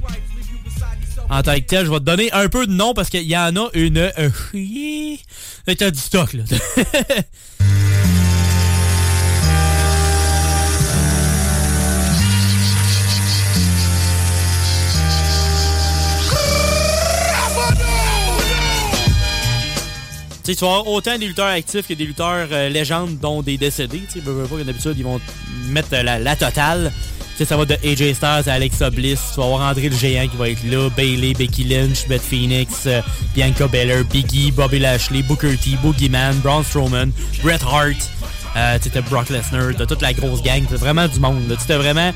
[1.29, 3.37] En tant que tel, je vais te donner un peu de nom parce qu'il y
[3.37, 4.29] en a une euh,
[5.77, 6.43] T'as du stock là.
[20.43, 23.41] Tu sais, tu vas avoir autant des lutteurs actifs que des lutteurs euh, légendes, dont
[23.41, 24.03] des décédés.
[24.09, 25.19] Tu sais, d'habitude, ils vont
[25.67, 26.93] mettre euh, la totale.
[27.37, 29.19] Tu sais, ça va de AJ Styles à Alexa Bliss.
[29.33, 32.73] Tu vas avoir André le Géant qui va être là, Bailey, Becky Lynch, Beth Phoenix,
[32.87, 32.99] euh,
[33.35, 37.11] Bianca Belair, Biggie, Bobby Lashley, Booker T, Boogeyman, Braun Strowman,
[37.43, 38.09] Bret Hart.
[38.55, 40.63] Euh, tu Brock Lesnar, t'as toute la grosse gang.
[40.67, 41.43] T'as vraiment du monde.
[41.47, 42.11] Tu t'as vraiment...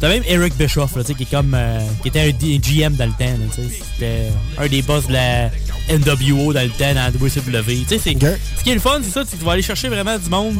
[0.00, 1.54] T'as même Eric Bischoff, là, tu sais, qui est comme...
[1.54, 3.24] euh, qui était un D- GM dans le temps.
[3.24, 3.80] là, tu sais.
[3.94, 4.22] C'était
[4.58, 5.48] un des boss de la
[5.88, 7.84] NWO dans le temps, dans la WCW.
[7.88, 8.16] Tu sais, c'est...
[8.58, 10.28] Ce qui est le fun, c'est ça, c'est que tu vas aller chercher vraiment du
[10.28, 10.56] monde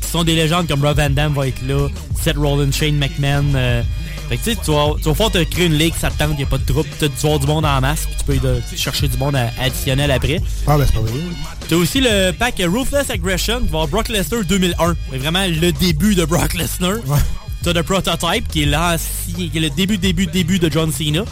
[0.00, 1.88] qui sont des légendes comme Rob Van Damme va être là,
[2.22, 3.44] Seth Rollins, Shane McMahon.
[3.54, 3.82] euh,
[4.28, 6.18] fait que tu sais, tu vas, tu vas pouvoir te créer une ligue, ça te
[6.18, 8.24] tente, y a pas de troupe, tu vas avoir du monde en masse, puis tu
[8.24, 10.40] peux y de- chercher du monde à- additionnel après.
[10.66, 11.12] Ah, ben c'est pas vrai.
[11.68, 14.96] T'as aussi le pack Ruthless Aggression qui va avoir Brock Lesnar 2001.
[15.12, 16.96] C'est vraiment le début de Brock Lesnar.
[17.62, 21.22] T'as le Prototype qui est l'ancien, qui est le début, début, début de John Cena.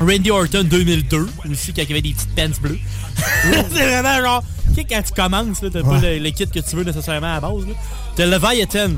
[0.00, 2.78] Randy Orton 2002, aussi quand il y avait des petites pants bleues.
[3.72, 4.44] c'est vraiment genre,
[4.76, 7.40] quand tu commences, là, t'as pas le, le kit que tu veux nécessairement à la
[7.40, 7.66] base.
[7.66, 7.74] là.
[8.14, 8.90] T'as Leviathan.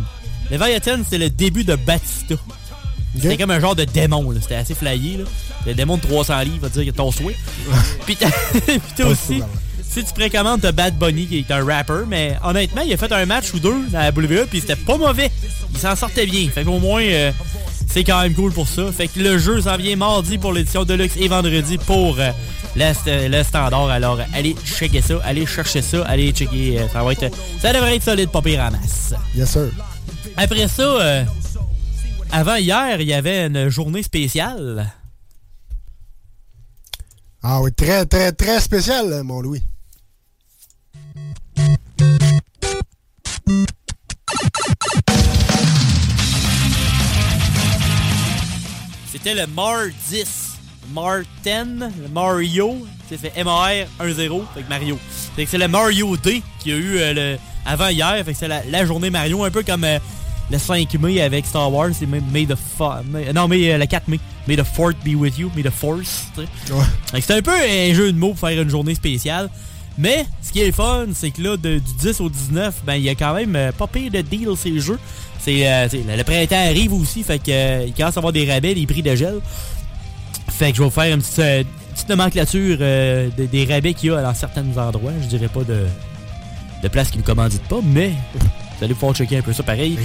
[0.51, 2.35] Leviathan, c'était le début de Batista.
[3.15, 4.41] C'était comme un genre de démon, là.
[4.41, 5.19] c'était assez flyé.
[5.19, 5.25] Là.
[5.67, 7.37] Le démon de 300 livres, va dire que ton souhait.
[8.07, 8.31] Puis t'as
[8.67, 9.43] puis t'as aussi,
[9.89, 13.11] si tu précommandes, t'as Bad Bunny qui est un rapper, mais honnêtement, il a fait
[13.13, 15.31] un match ou deux dans la WWE, puis c'était pas mauvais.
[15.73, 16.49] Il s'en sortait bien.
[16.51, 17.33] Fait qu'au moins, euh,
[17.91, 18.93] c'est quand même cool pour ça.
[18.93, 22.31] Fait que le jeu s'en vient mardi pour l'édition Deluxe et vendredi pour euh,
[22.77, 23.89] le, st- le standard.
[23.91, 26.81] Alors, allez checker ça, allez chercher ça, allez checker.
[26.81, 29.15] euh, ça va être, ça devrait être solide, pas pire en masse.
[29.35, 29.71] Yes, sir.
[30.37, 31.25] Après ça, euh,
[32.31, 34.93] avant hier, il y avait une journée spéciale.
[37.43, 39.63] Ah oui, très, très, très spécial, euh, mon Louis.
[49.29, 49.77] C'était le Mar
[50.09, 50.27] 10.
[50.95, 51.51] Mar 10,
[52.03, 52.87] le Mario.
[53.11, 54.99] C'est fait M-A-R 1-0 avec Mario.
[55.37, 58.23] Fait que c'est le Mario D qui a eu euh, le, avant hier.
[58.25, 59.99] Fait que c'est la, la journée Mario, un peu comme euh,
[60.51, 61.91] le 5 mai avec Star Wars.
[61.93, 62.57] C'est May, May the
[63.11, 64.19] May- Non, mais le 4 mai.
[64.47, 65.51] May the Fourth be with you.
[65.55, 66.29] May the Force.
[66.35, 66.49] tu sais.
[67.13, 69.51] Fait que C'est un peu un jeu de mots pour faire une journée spéciale.
[69.99, 73.03] Mais ce qui est fun, c'est que là, de- du 10 au 19, ben il
[73.03, 74.99] y a quand même euh, pas pire de deal ces jeux.
[75.49, 78.75] C'est euh, le, printemps arrive aussi, fait que euh, il commence à avoir des rabais,
[78.75, 79.37] des prix de gel.
[80.51, 81.63] Fait que je vais vous faire une petite, euh,
[81.95, 85.13] petite nomenclature euh, de- des rabais qu'il y a dans certains endroits.
[85.23, 85.87] Je dirais pas de,
[86.83, 89.97] de places qui ne commanditent pas, mais vous allez pouvoir checker un peu ça pareil.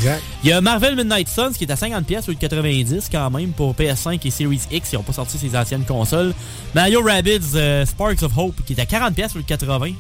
[0.45, 3.49] Il y a Marvel Midnight Suns qui est à 50$ pièces de 90$ quand même
[3.49, 4.94] pour PS5 et Series X.
[4.94, 6.34] Ils n'ont pas sorti ses anciennes consoles.
[6.74, 9.88] Mario Rabbids euh, Sparks of Hope qui est à 40$ pièces de 80$.
[9.88, 9.94] Fait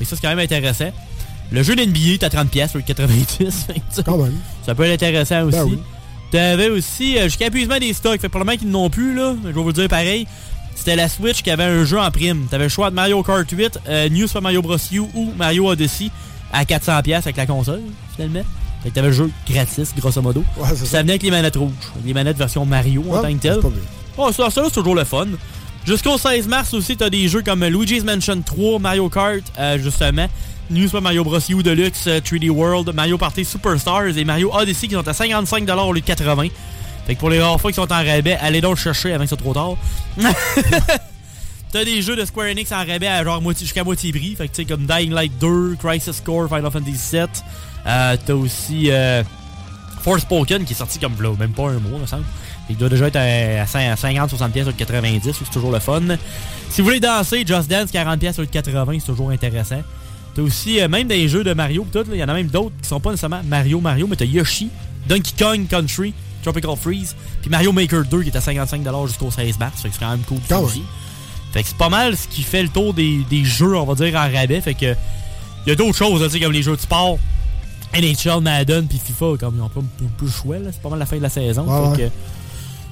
[0.00, 0.90] que ça, c'est quand même intéressant.
[1.52, 3.50] Le jeu d'NBA est à 30$ pièces au lieu de 90$.
[3.50, 5.56] Fait que ça- peut être intéressant aussi.
[5.58, 5.78] Ben oui.
[6.30, 9.48] T'avais aussi, euh, jusqu'à épuisement des stocks, fait probablement qu'ils n'en ont plus, là, je
[9.48, 10.26] vais vous le dire pareil.
[10.76, 12.46] C'était la Switch qui avait un jeu en prime.
[12.48, 14.76] T'avais le choix de Mario Kart 8, euh, New Super Mario Bros.
[14.92, 16.10] U ou Mario Odyssey
[16.52, 17.80] à 400$ pièces avec la console,
[18.14, 18.42] finalement.
[18.84, 20.42] Fait que t'avais le jeu gratis, grosso modo.
[20.56, 21.72] Ouais, ça venait avec les manettes rouges.
[22.06, 23.54] Les manettes version Mario en tant que tel.
[23.56, 23.68] c'est pas
[24.16, 25.26] Oh, ça, ça c'est toujours le fun.
[25.86, 30.26] Jusqu'au 16 mars aussi, t'as des jeux comme Luigi's Mansion 3, Mario Kart, euh, justement,
[30.70, 31.38] New Super Mario Bros.
[31.50, 35.68] U Deluxe, euh, 3D World, Mario Party Superstars et Mario Odyssey qui sont à 55$
[35.88, 36.50] au lieu de 80$.
[37.06, 39.30] Fait que pour les rares fois qui sont en rabais, allez donc chercher avant que
[39.30, 39.76] ce soit trop tard.
[41.72, 44.34] T'as des jeux de Square Enix en rabais à genre moitié- jusqu'à moitié prix.
[44.36, 47.22] Fait que tu sais, comme Dying Light 2, Crisis Core, Final Fantasy VII.
[47.86, 49.22] Euh, T'as aussi euh,
[50.02, 52.24] Forspoken qui est sorti comme là, même pas un mois, me semble.
[52.68, 56.02] Il doit déjà être à, 50-60$ pièces au lieu de 90, c'est toujours le fun.
[56.70, 59.82] Si vous voulez danser, Just Dance 40$ pièces de 80, c'est toujours intéressant.
[60.34, 62.88] T'as aussi, euh, même des jeux de Mario, il y en a même d'autres qui
[62.88, 64.68] sont pas nécessairement Mario Mario, mais t'as Yoshi,
[65.08, 69.58] Donkey Kong Country, Tropical Freeze, puis Mario Maker 2 qui est à 55$ jusqu'au 16
[69.58, 70.38] mars, fait que c'est quand même cool.
[70.50, 70.82] Ah aussi.
[71.52, 73.94] Fait que c'est pas mal ce qui fait le tour des, des jeux, on va
[73.94, 74.60] dire, en rabais.
[74.60, 74.94] Fait que
[75.66, 77.18] il y a d'autres choses, tu sais, comme les jeux de sport,
[77.92, 80.56] NHL, Madden, puis FIFA, comme ils ont pas un peu le choix.
[80.70, 81.64] C'est pas mal la fin de la saison.
[81.64, 82.10] Ouais, fait que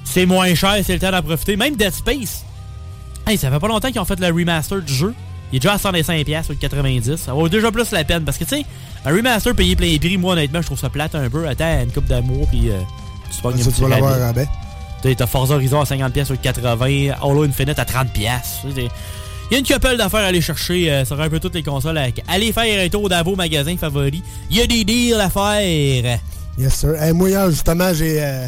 [0.03, 1.55] c'est moins cher, c'est le temps d'en profiter.
[1.55, 2.43] Même Dead Space,
[3.25, 5.13] hey, ça fait pas longtemps qu'ils ont fait le remaster du jeu.
[5.51, 7.17] Il est déjà à 105$ piastres au lieu de 90$.
[7.17, 8.23] Ça vaut déjà plus la peine.
[8.23, 8.65] Parce que, tu sais,
[9.05, 11.47] un remaster payé plein prix, moi, honnêtement, je trouve ça plate un peu.
[11.47, 12.79] Attends, une coupe d'amour, puis euh,
[13.31, 14.47] tu te pognes un tu petit l'avoir rabais.
[15.01, 18.09] T'as- Forza Horizon à 50$ piastres au lieu de 80$, Halo Infinite à 30$.
[18.11, 18.67] piastres.
[18.67, 18.87] Tu sais,
[19.49, 21.63] Il y a une couple d'affaires à aller chercher euh, sur un peu toutes les
[21.63, 21.97] consoles.
[21.97, 24.21] avec- Allez faire un tour dans vos magasins favoris.
[24.51, 26.19] Il y a des deals à faire.
[26.59, 26.93] Yes, sir.
[27.01, 28.47] Hey, moi, hier, justement, j'ai euh,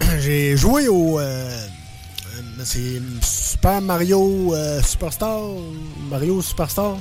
[0.20, 1.18] j'ai joué au.
[1.18, 1.66] euh,
[2.64, 5.40] c'est Super Mario euh, Superstar?
[6.10, 6.96] Mario Superstar?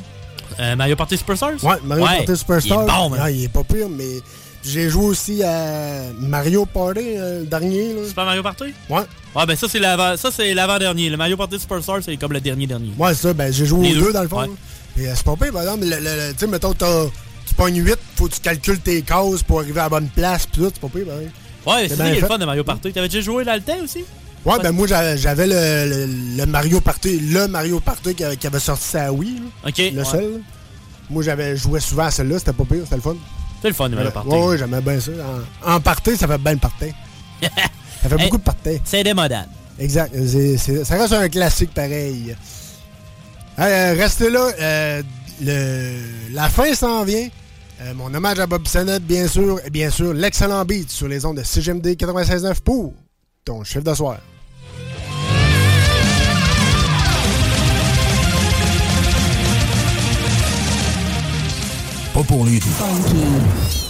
[0.59, 1.63] Euh, Mario Party Superstars?
[1.63, 2.83] Ouais, Mario Party Superstar.
[2.83, 3.15] Il est bon.
[3.19, 4.19] Ah, il est pas pire, mais
[4.65, 7.93] j'ai joué aussi à Mario Party, euh, le dernier.
[7.93, 8.07] Là.
[8.07, 8.65] Super Mario Party?
[8.89, 9.01] Ouais.
[9.35, 11.09] Ouais, ben ça, c'est l'avant- ça, c'est l'avant-dernier.
[11.09, 12.91] Le Mario Party Superstars, c'est comme le dernier-dernier.
[12.97, 14.39] Ouais, c'est ça, ben j'ai joué Les aux deux, deux, dans le fond.
[14.41, 14.47] ouais.
[14.47, 14.53] là.
[14.95, 17.77] Puis euh, c'est pas pire, par exemple, le- le- le- tu sais, mettons, tu pognes
[17.81, 20.65] 8, faut que tu calcules tes cases pour arriver à la bonne place, pis tout,
[20.73, 21.31] c'est pas pire, ben.
[21.71, 22.91] Ouais, c'est le fun de Mario Party.
[22.91, 24.03] T'avais déjà joué le temps aussi?
[24.45, 28.59] Ouais, ben moi j'a- j'avais le, le- le Mario Party, le Mario Party qui avait,
[28.59, 29.35] sorti sa Wii.
[29.35, 29.69] là.
[29.69, 29.77] Ok.
[29.77, 30.05] Le ouais.
[30.05, 30.41] seul.
[31.09, 33.15] Moi j'avais joué souvent à celle-là, c'était pas pire, c'était le fun.
[33.61, 34.29] C'est le fun de Mario Party.
[34.29, 35.11] Ouais, ouais, j'aimais bien ça.
[35.65, 36.87] En, en party, ça fait bien le party.
[37.41, 38.81] ça fait beaucoup de party.
[38.83, 39.49] C'est démodable.
[39.79, 40.11] Exact.
[40.83, 42.35] Ça reste un classique pareil.
[43.59, 44.49] Euh, restez là.
[44.59, 45.03] euh,
[45.41, 47.27] le- la fin s'en vient.
[47.81, 49.59] Euh, mon hommage à Bob Sennett, bien sûr.
[49.65, 52.93] Et bien sûr, l'excellent beat sur les ondes de CGMD 96.9 pour
[53.45, 54.17] ton chef de soir.
[62.13, 63.80] Pas pour les doux.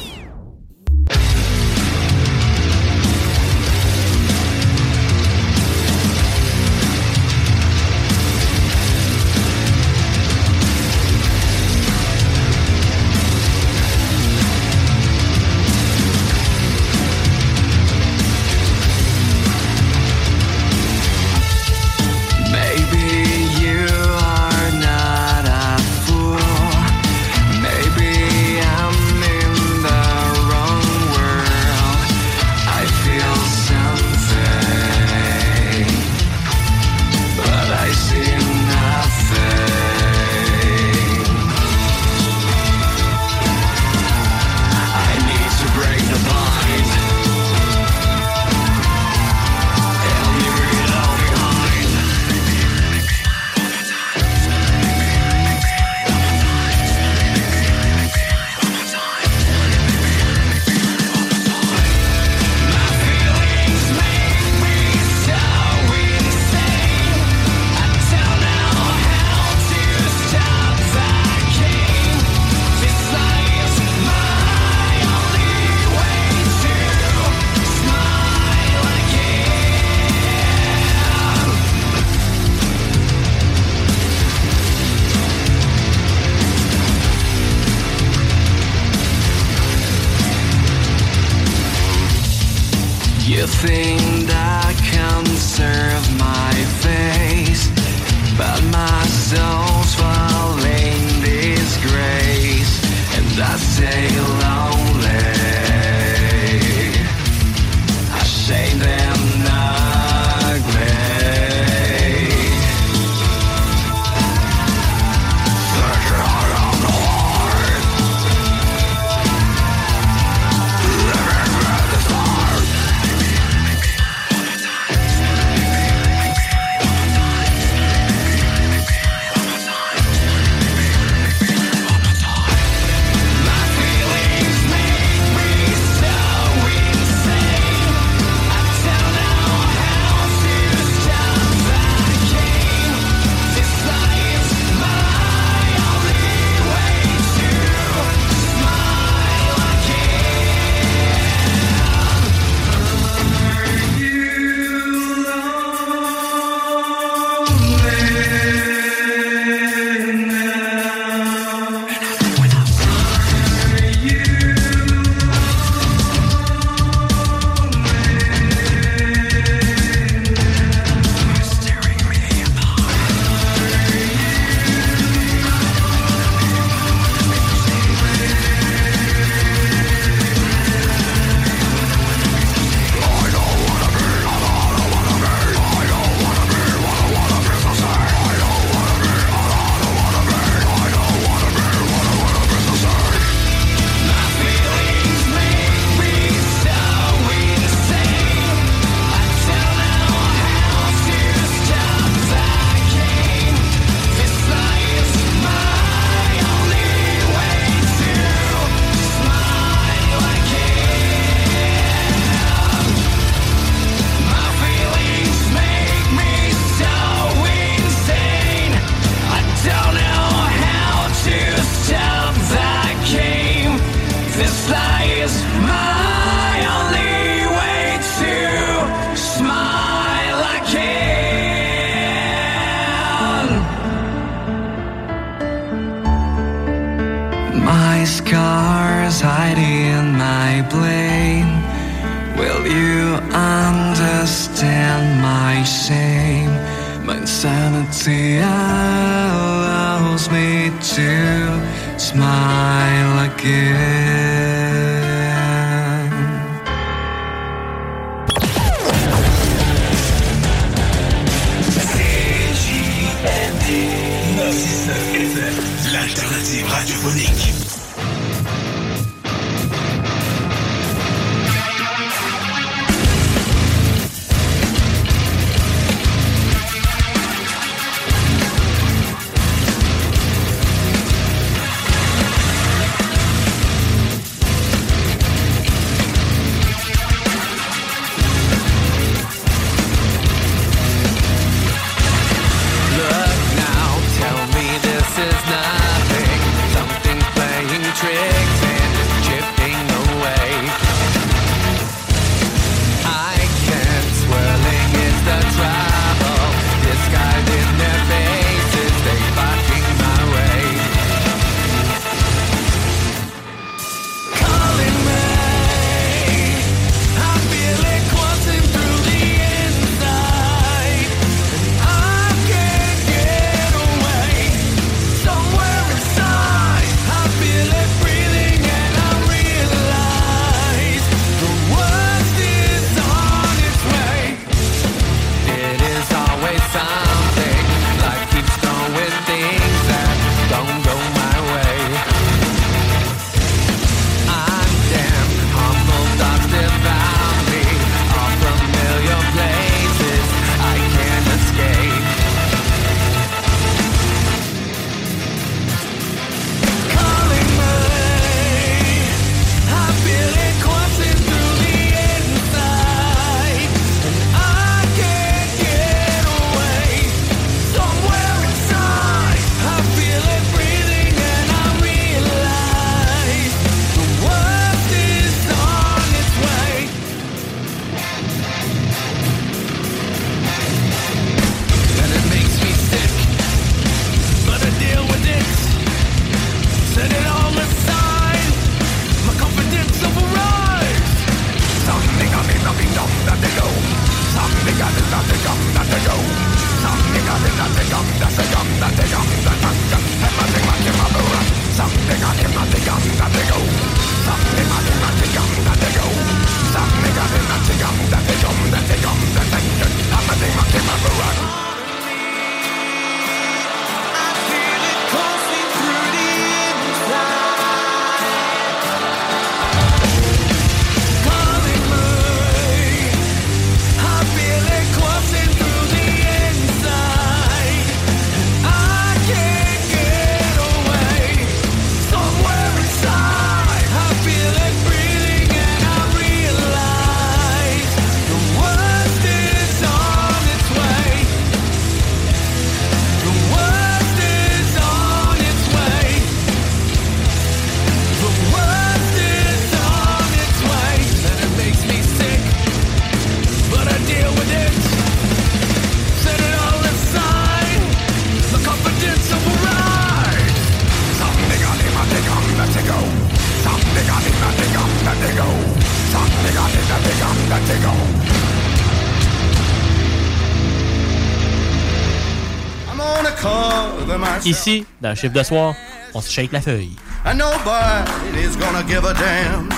[474.45, 475.75] Ici, dans le chiffre de soir,
[476.13, 476.95] on se shake la feuille.
[477.25, 479.69] And nobody's gonna give a damn.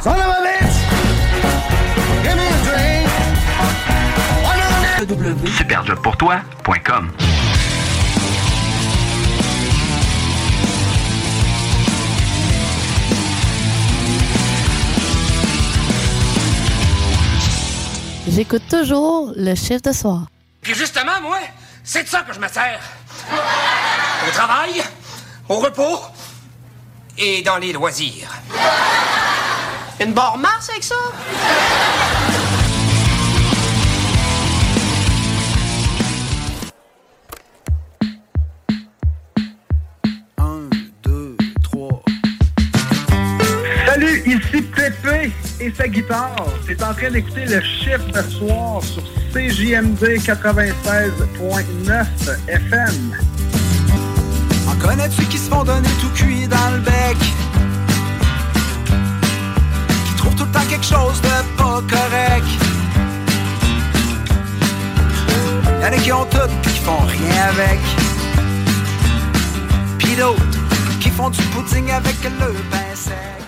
[0.00, 0.76] Son of a bitch,
[2.22, 3.06] give me a drink.
[5.58, 7.12] Superjobpourtoi.com
[18.28, 20.26] J'écoute toujours le chiffre de soir.
[20.60, 21.38] Puis justement, moi,
[21.88, 22.80] c'est de ça que je me sers.
[24.26, 24.82] Au travail,
[25.48, 26.00] au repos
[27.16, 28.28] et dans les loisirs.
[30.00, 30.96] Une barre Mars avec ça?
[44.06, 46.46] Ici Pépé et sa guitare.
[46.66, 49.02] T'es en train d'écouter le chiffre de soir sur
[49.32, 52.06] CJMD 96.9
[52.46, 53.16] FM.
[54.68, 57.16] En connais-tu qui se font donner tout cuit dans le bec?
[60.06, 62.46] Qui trouvent tout le temps quelque chose de pas correct?
[65.82, 67.80] Y'en a qui ont tout qui font rien avec.
[69.98, 73.45] Pis d'autres qui font du pudding avec le pain sec.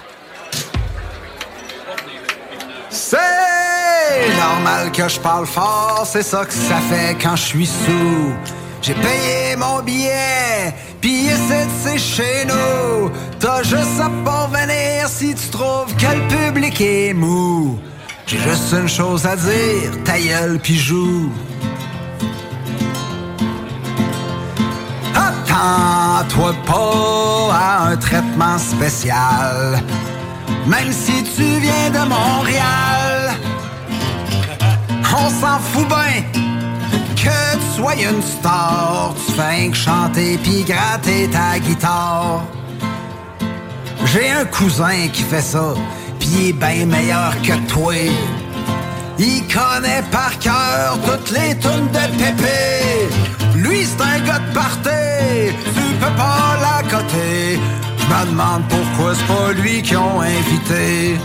[3.10, 8.34] C'est normal que je parle fort, c'est ça que ça fait quand je suis sous.
[8.82, 11.38] J'ai payé mon billet, ici
[11.82, 13.10] c'est chez nous.
[13.40, 17.78] T'as juste à pas venir si tu trouves que le public est mou.
[18.26, 21.32] J'ai juste une chose à dire, ta gueule pis joue.
[25.14, 29.80] Attends-toi pas à un traitement spécial.
[30.66, 33.34] Même si tu viens de Montréal,
[35.12, 36.22] on s'en fout bien
[37.16, 39.14] que tu sois une star.
[39.26, 42.42] Tu fais que chanter puis gratter ta guitare.
[44.06, 45.74] J'ai un cousin qui fait ça,
[46.18, 47.94] puis il est bien meilleur que toi.
[49.18, 53.08] Il connaît par cœur toutes les tunes de Pépé.
[53.56, 57.58] Lui, c'est un gars de party, tu peux pas la coter.
[58.08, 61.18] Je me demande pourquoi c'est pas lui qui ont invité.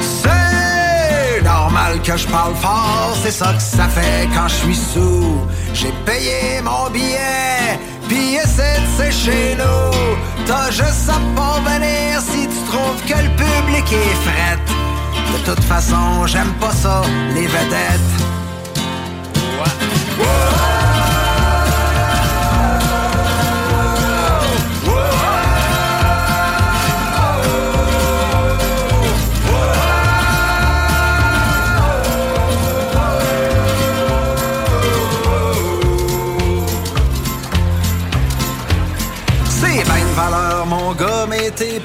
[0.00, 5.46] C'est normal que je parle fort, c'est ça que ça fait quand je suis sous.
[5.72, 10.46] J'ai payé mon billet, puis essaie de c'est chez nous.
[10.46, 14.58] T'as juste à pas venir si tu trouves que le public est fret.
[15.32, 17.02] De toute façon, j'aime pas ça,
[17.34, 18.22] les vedettes.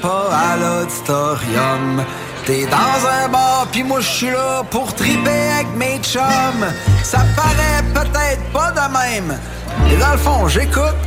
[0.00, 2.04] Pas à l'auditorium.
[2.46, 6.66] T'es dans un bar, pis moi je suis là pour triper avec mes chums.
[7.02, 9.38] Ça paraît peut-être pas de même,
[9.84, 11.06] mais dans le fond, j'écoute.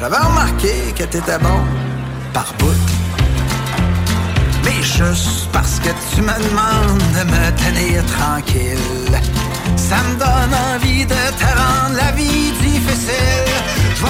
[0.00, 1.60] J'avais remarqué que t'étais bon
[2.32, 2.74] par bout.
[4.64, 9.20] Mais juste parce que tu me demandes de me tenir tranquille,
[9.76, 13.54] ça me donne envie de te rendre la vie difficile.
[13.96, 14.04] Je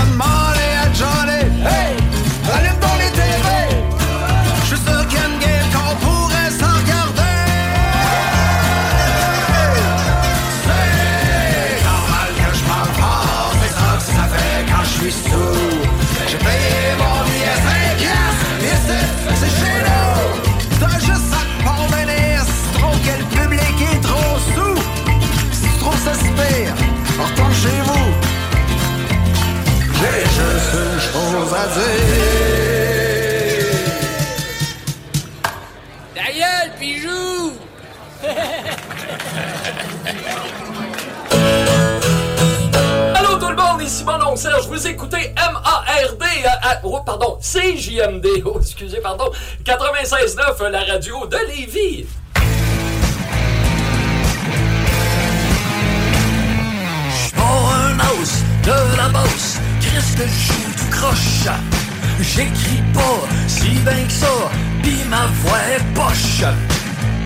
[31.49, 31.83] chose à dire.
[36.15, 37.53] Ta gueule, bijou!
[43.15, 48.27] Allô tout le monde, ici mon Serge, vous écoutez M-A-R-D, à- à- oh, pardon, CJMD,
[48.45, 49.31] oh, excusez, pardon,
[49.65, 52.07] 96.9, la radio de Lévis.
[57.35, 58.33] Pour un os
[58.65, 60.78] de la bosse, Christ je
[62.21, 64.27] J'écris pas si bien que ça,
[64.83, 66.45] pis ma voix est poche.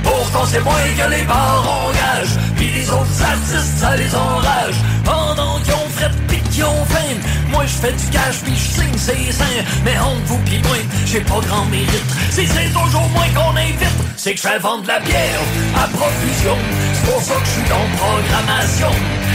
[0.03, 4.77] Pourtant c'est moins que les bars engagent, pis les autres artistes ça les enrage.
[5.05, 7.17] Pendant qu'ils ont fret pis qu'ils ont faim,
[7.51, 9.65] moi je fais du cash pis je signe ses seins.
[9.85, 10.77] Mais entre vous pis moi,
[11.07, 12.13] j'ai pas grand mérite.
[12.31, 13.85] Si c'est toujours moi qu'on invite,
[14.17, 15.41] c'est que je fais vendre la bière
[15.77, 16.57] à profusion.
[16.95, 18.93] C'est pour ça que je suis dans programmation.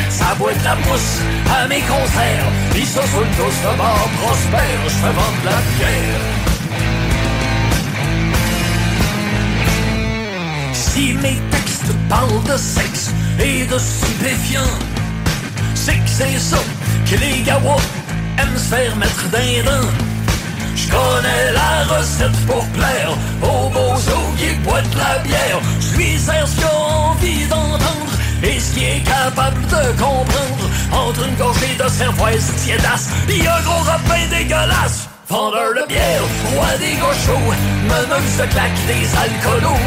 [0.10, 1.20] Ça boit de la mousse
[1.50, 2.48] à mes concerts.
[2.98, 6.22] Ça sur le dos de bar prospère, je fais vendre la bière.
[10.74, 14.80] Si mes textes parlent de sexe et de stupéfiants,
[15.76, 16.58] c'est que c'est ça
[17.10, 17.82] que les gawas
[18.40, 19.90] aiment se faire mettre d'un dents.
[20.76, 23.12] Je connais la recette pour plaire
[23.42, 24.00] aux beaux
[24.38, 25.60] qui boivent de la bière.
[25.82, 30.66] Je sers ce qu'il a envie d'entendre et ce qu'il est capable de comprendre.
[30.92, 35.10] Entre une gorgée de cervoise tiédasse et un gros rapin dégueulasse.
[35.30, 36.22] Vendeur de bière,
[36.56, 37.54] roi des gauchos,
[37.84, 39.78] meneuse de claque des alcoolos.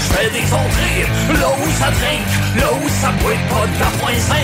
[0.00, 1.06] Je fais des entrées,
[1.40, 4.36] là où ça trinque, là où ça boit pas de la point 5.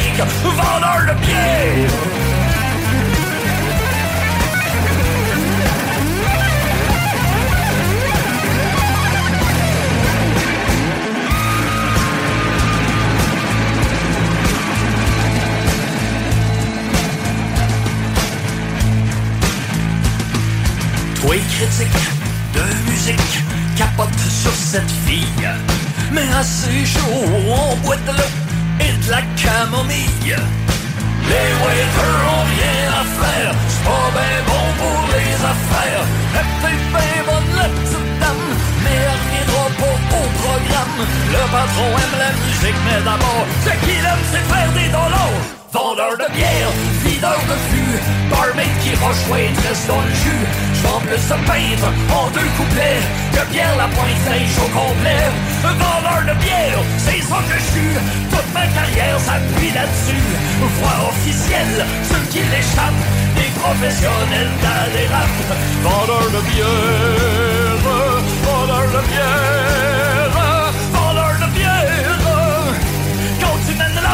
[0.45, 2.44] Vendeur de bière!
[21.27, 21.89] Oui, critique
[22.53, 23.43] de musique
[23.77, 25.49] capote sur cette fille.
[26.13, 28.33] Mais assez chaud, on boit de l'eau
[28.81, 30.37] et de la camomille.
[31.29, 36.05] Les waiters ont rien à faire, c'est pas ben bon pour les affaires.
[36.35, 38.47] Est peut-être ben bonne la petite dame,
[38.85, 41.01] mais elle reviendra pas au programme.
[41.33, 45.64] Le patron aime la musique, mais d'abord, ce qu'il aime, c'est faire des dollars.
[45.75, 46.71] Vendeur de bière,
[47.03, 47.99] videur de fût,
[48.31, 50.47] barmaid qui roche waitress dans le jus.
[50.79, 53.03] J'vends plus de peintre en deux couplets
[53.35, 55.27] que Pierre Lapointe sèche au complet.
[55.65, 57.95] Vendeur de bière, c'est ça que je suis.
[58.31, 60.23] Toute ma carrière s'appuie là-dessus.
[60.79, 65.11] Voix officielle, ceux qui l'échappent, des professionnels dans les.
[65.83, 67.83] Vendeur de bière,
[68.47, 70.24] vendeur de bière,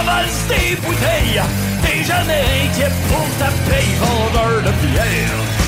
[0.02, 1.42] valse des bouteilles,
[1.82, 5.60] t'es jamais inquiet pour ta paye, vendeur de bière.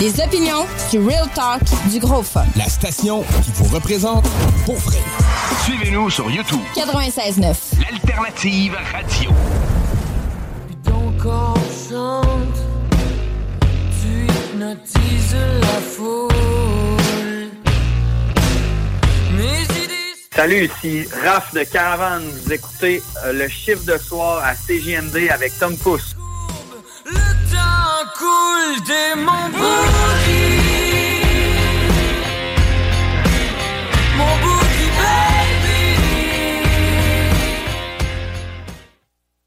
[0.00, 1.60] Les opinions du Real Talk
[1.90, 2.46] du Gros Fun.
[2.56, 4.26] La station qui vous représente
[4.64, 4.96] pour vrai.
[5.64, 6.60] Suivez-nous sur YouTube.
[6.74, 7.54] 96.9.
[7.82, 9.30] L'alternative radio.
[10.82, 11.58] Ton corps
[11.90, 12.26] chante,
[20.34, 22.28] Salut, ici Raph de Caravane.
[22.44, 26.14] Vous écoutez euh, le chiffre de soir à CJMD avec Tom Pousse.
[27.50, 31.22] temps coule dès mon boogie.
[34.18, 35.90] Mon boogie baby.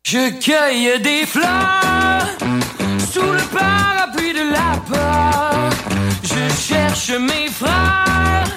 [0.03, 2.29] Je cueille des fleurs
[3.11, 3.92] sous le de
[6.23, 8.47] Je cherche mes frères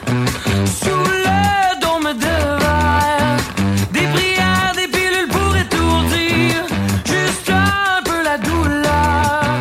[0.81, 3.37] sous le dôme de verre.
[3.93, 6.65] Des prières, des pilules pour étourdir
[7.05, 9.61] juste un peu la douleur.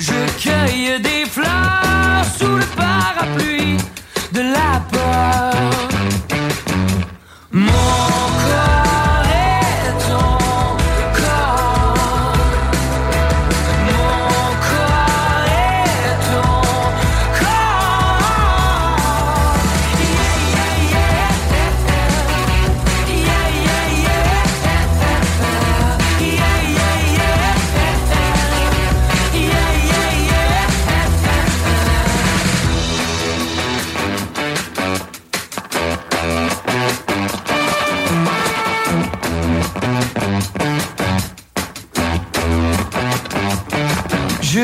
[0.00, 3.78] Je cueille des fleurs sous le parapluie
[4.32, 5.63] de la peur.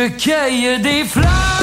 [0.03, 1.60] Je cueille des fleurs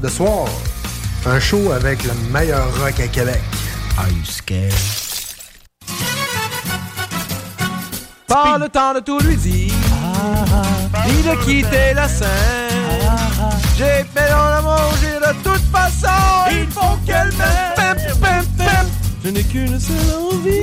[0.00, 0.48] de soir.
[1.26, 3.40] Un show avec le meilleur rock à Québec.
[3.98, 4.72] Are you scared?
[8.26, 9.74] Pas le temps de tout lui dire,
[11.06, 12.28] ni de quitter la scène.
[13.76, 17.70] J'ai fait dans la manger de toute façon, il faut qu'elle m'aime.
[19.22, 19.96] Je n'ai qu'une seule
[20.32, 20.60] envie,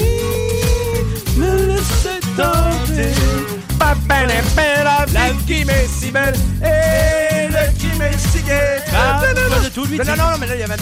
[1.38, 3.14] me laisser tenter.
[5.14, 7.27] La, vie qui m'est si belle et
[7.98, 8.84] mes cigarettes.
[8.94, 9.50] Ah, non,
[10.06, 10.76] non, non, mais là, il y avait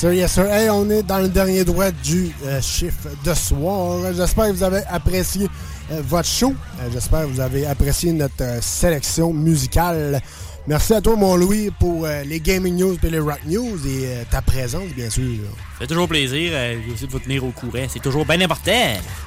[0.00, 0.46] sir, yes, sir.
[0.50, 4.12] Hey, on est dans le dernier droit du euh, chiffre de soir.
[4.14, 5.46] J'espère que vous avez apprécié
[5.92, 6.54] euh, votre show.
[6.80, 10.20] Euh, J'espère que vous avez apprécié notre sélection musicale.
[10.66, 14.42] Merci à toi, mon Louis, pour les gaming news et les rock news et ta
[14.42, 15.24] présence, bien sûr.
[15.72, 16.52] Ça fait toujours plaisir
[16.92, 17.86] aussi de vous tenir au courant.
[17.88, 18.70] C'est toujours bien important.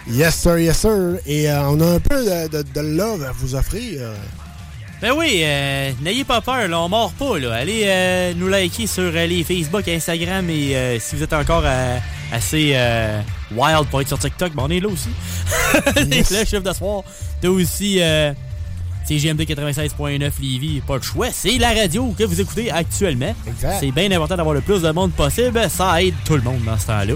[0.08, 1.18] Yes, sir, yes, sir.
[1.26, 4.00] Et on a un peu de, de- de love à vous offrir.
[5.04, 7.38] Ben oui, euh, n'ayez pas peur, là, on mord pas.
[7.38, 7.56] Là.
[7.56, 11.66] Allez euh, nous liker sur euh, les Facebook, Instagram et euh, si vous êtes encore
[12.32, 12.78] assez
[13.52, 15.10] wild pour être sur TikTok, ben on est là aussi.
[15.98, 17.04] le chiffre de soir.
[17.42, 18.32] T'as aussi euh,
[19.04, 21.28] CGMD 96.9 Lévis, pas le choix.
[21.34, 23.36] C'est la radio que vous écoutez actuellement.
[23.82, 25.70] C'est bien important d'avoir le plus de monde possible.
[25.70, 27.16] Ça aide tout le monde dans ce temps-là.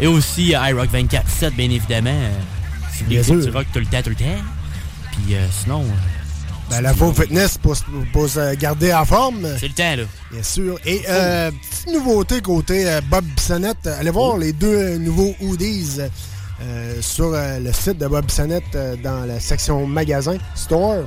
[0.00, 2.18] Et aussi iRock 24-7, bien évidemment.
[2.94, 4.42] si vous Bien écoutez du rock tout le temps, tout le temps.
[5.12, 5.84] Puis sinon...
[6.68, 9.46] Ben, la faux fitness pour, se- pour se garder en forme.
[9.60, 10.02] C'est le temps, là.
[10.32, 10.78] Bien sûr.
[10.84, 13.86] Et euh, petite nouveauté côté euh, Bob Bissonnette.
[13.86, 15.98] Allez voir les deux nouveaux hoodies
[16.60, 21.04] euh, sur le site de Bob Bissonnette dans la section magasin, store.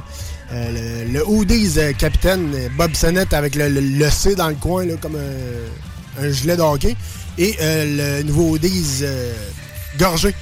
[0.52, 4.94] Le, le hoodies capitaine Bob Bissonnette avec le, le- le C dans le coin là,
[5.02, 6.95] comme un, un gilet de hockey.
[7.38, 9.03] Et le nouveau hoodies
[9.99, 10.34] gorgé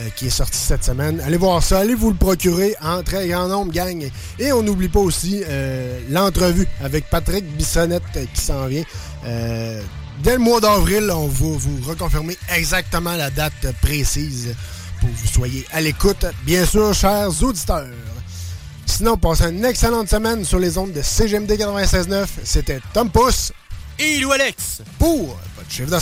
[0.00, 1.20] euh, qui est sorti cette semaine.
[1.20, 4.10] Allez voir ça, allez vous le procurer en très grand nombre, gang.
[4.38, 8.84] Et on n'oublie pas aussi euh, l'entrevue avec Patrick Bissonnette euh, qui s'en vient.
[9.24, 9.80] Euh,
[10.22, 14.54] dès le mois d'avril, on va vous reconfirmer exactement la date précise
[15.00, 17.86] pour que vous soyez à l'écoute, bien sûr, chers auditeurs.
[18.86, 22.26] Sinon, passez une excellente semaine sur les ondes de CGMD 96.9.
[22.44, 23.52] C'était Tom Pousse
[23.98, 25.98] et Lou Alex pour votre chiffre de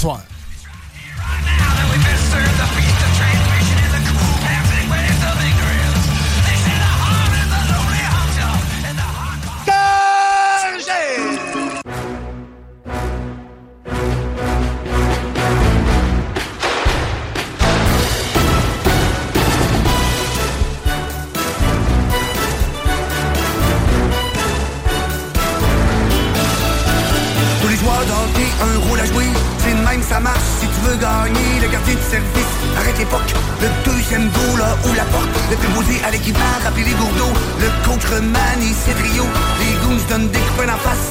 [28.64, 29.28] un rôle à jouer.
[29.58, 31.60] C'est même, ça marche si tu veux gagner.
[31.60, 33.30] Le gardien de service, arrête l'époque.
[33.60, 35.28] Le deuxième goal, là, ouvre la porte.
[35.50, 37.34] Le préposé à l'équipement, rappelez les gourdeaux.
[37.60, 39.28] Le coach remanie ses trios.
[39.60, 41.08] Les goons donnent des coups en face.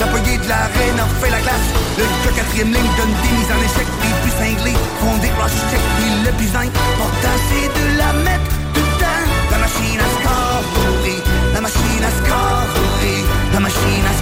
[0.00, 1.68] L'employé de l'arène a fait la glace.
[1.98, 3.88] Le quatrième ligne donne des mises en échec.
[4.04, 5.88] Les plus cinglés font des rush checks.
[5.96, 9.24] Puis le plus important, c'est de la mettre dedans.
[9.52, 11.18] La machine à scorer.
[11.54, 13.20] La machine à scorer.
[13.52, 14.13] La machine à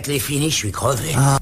[0.00, 1.14] spectacle est fini, je suis crevé.
[1.16, 1.39] Ah.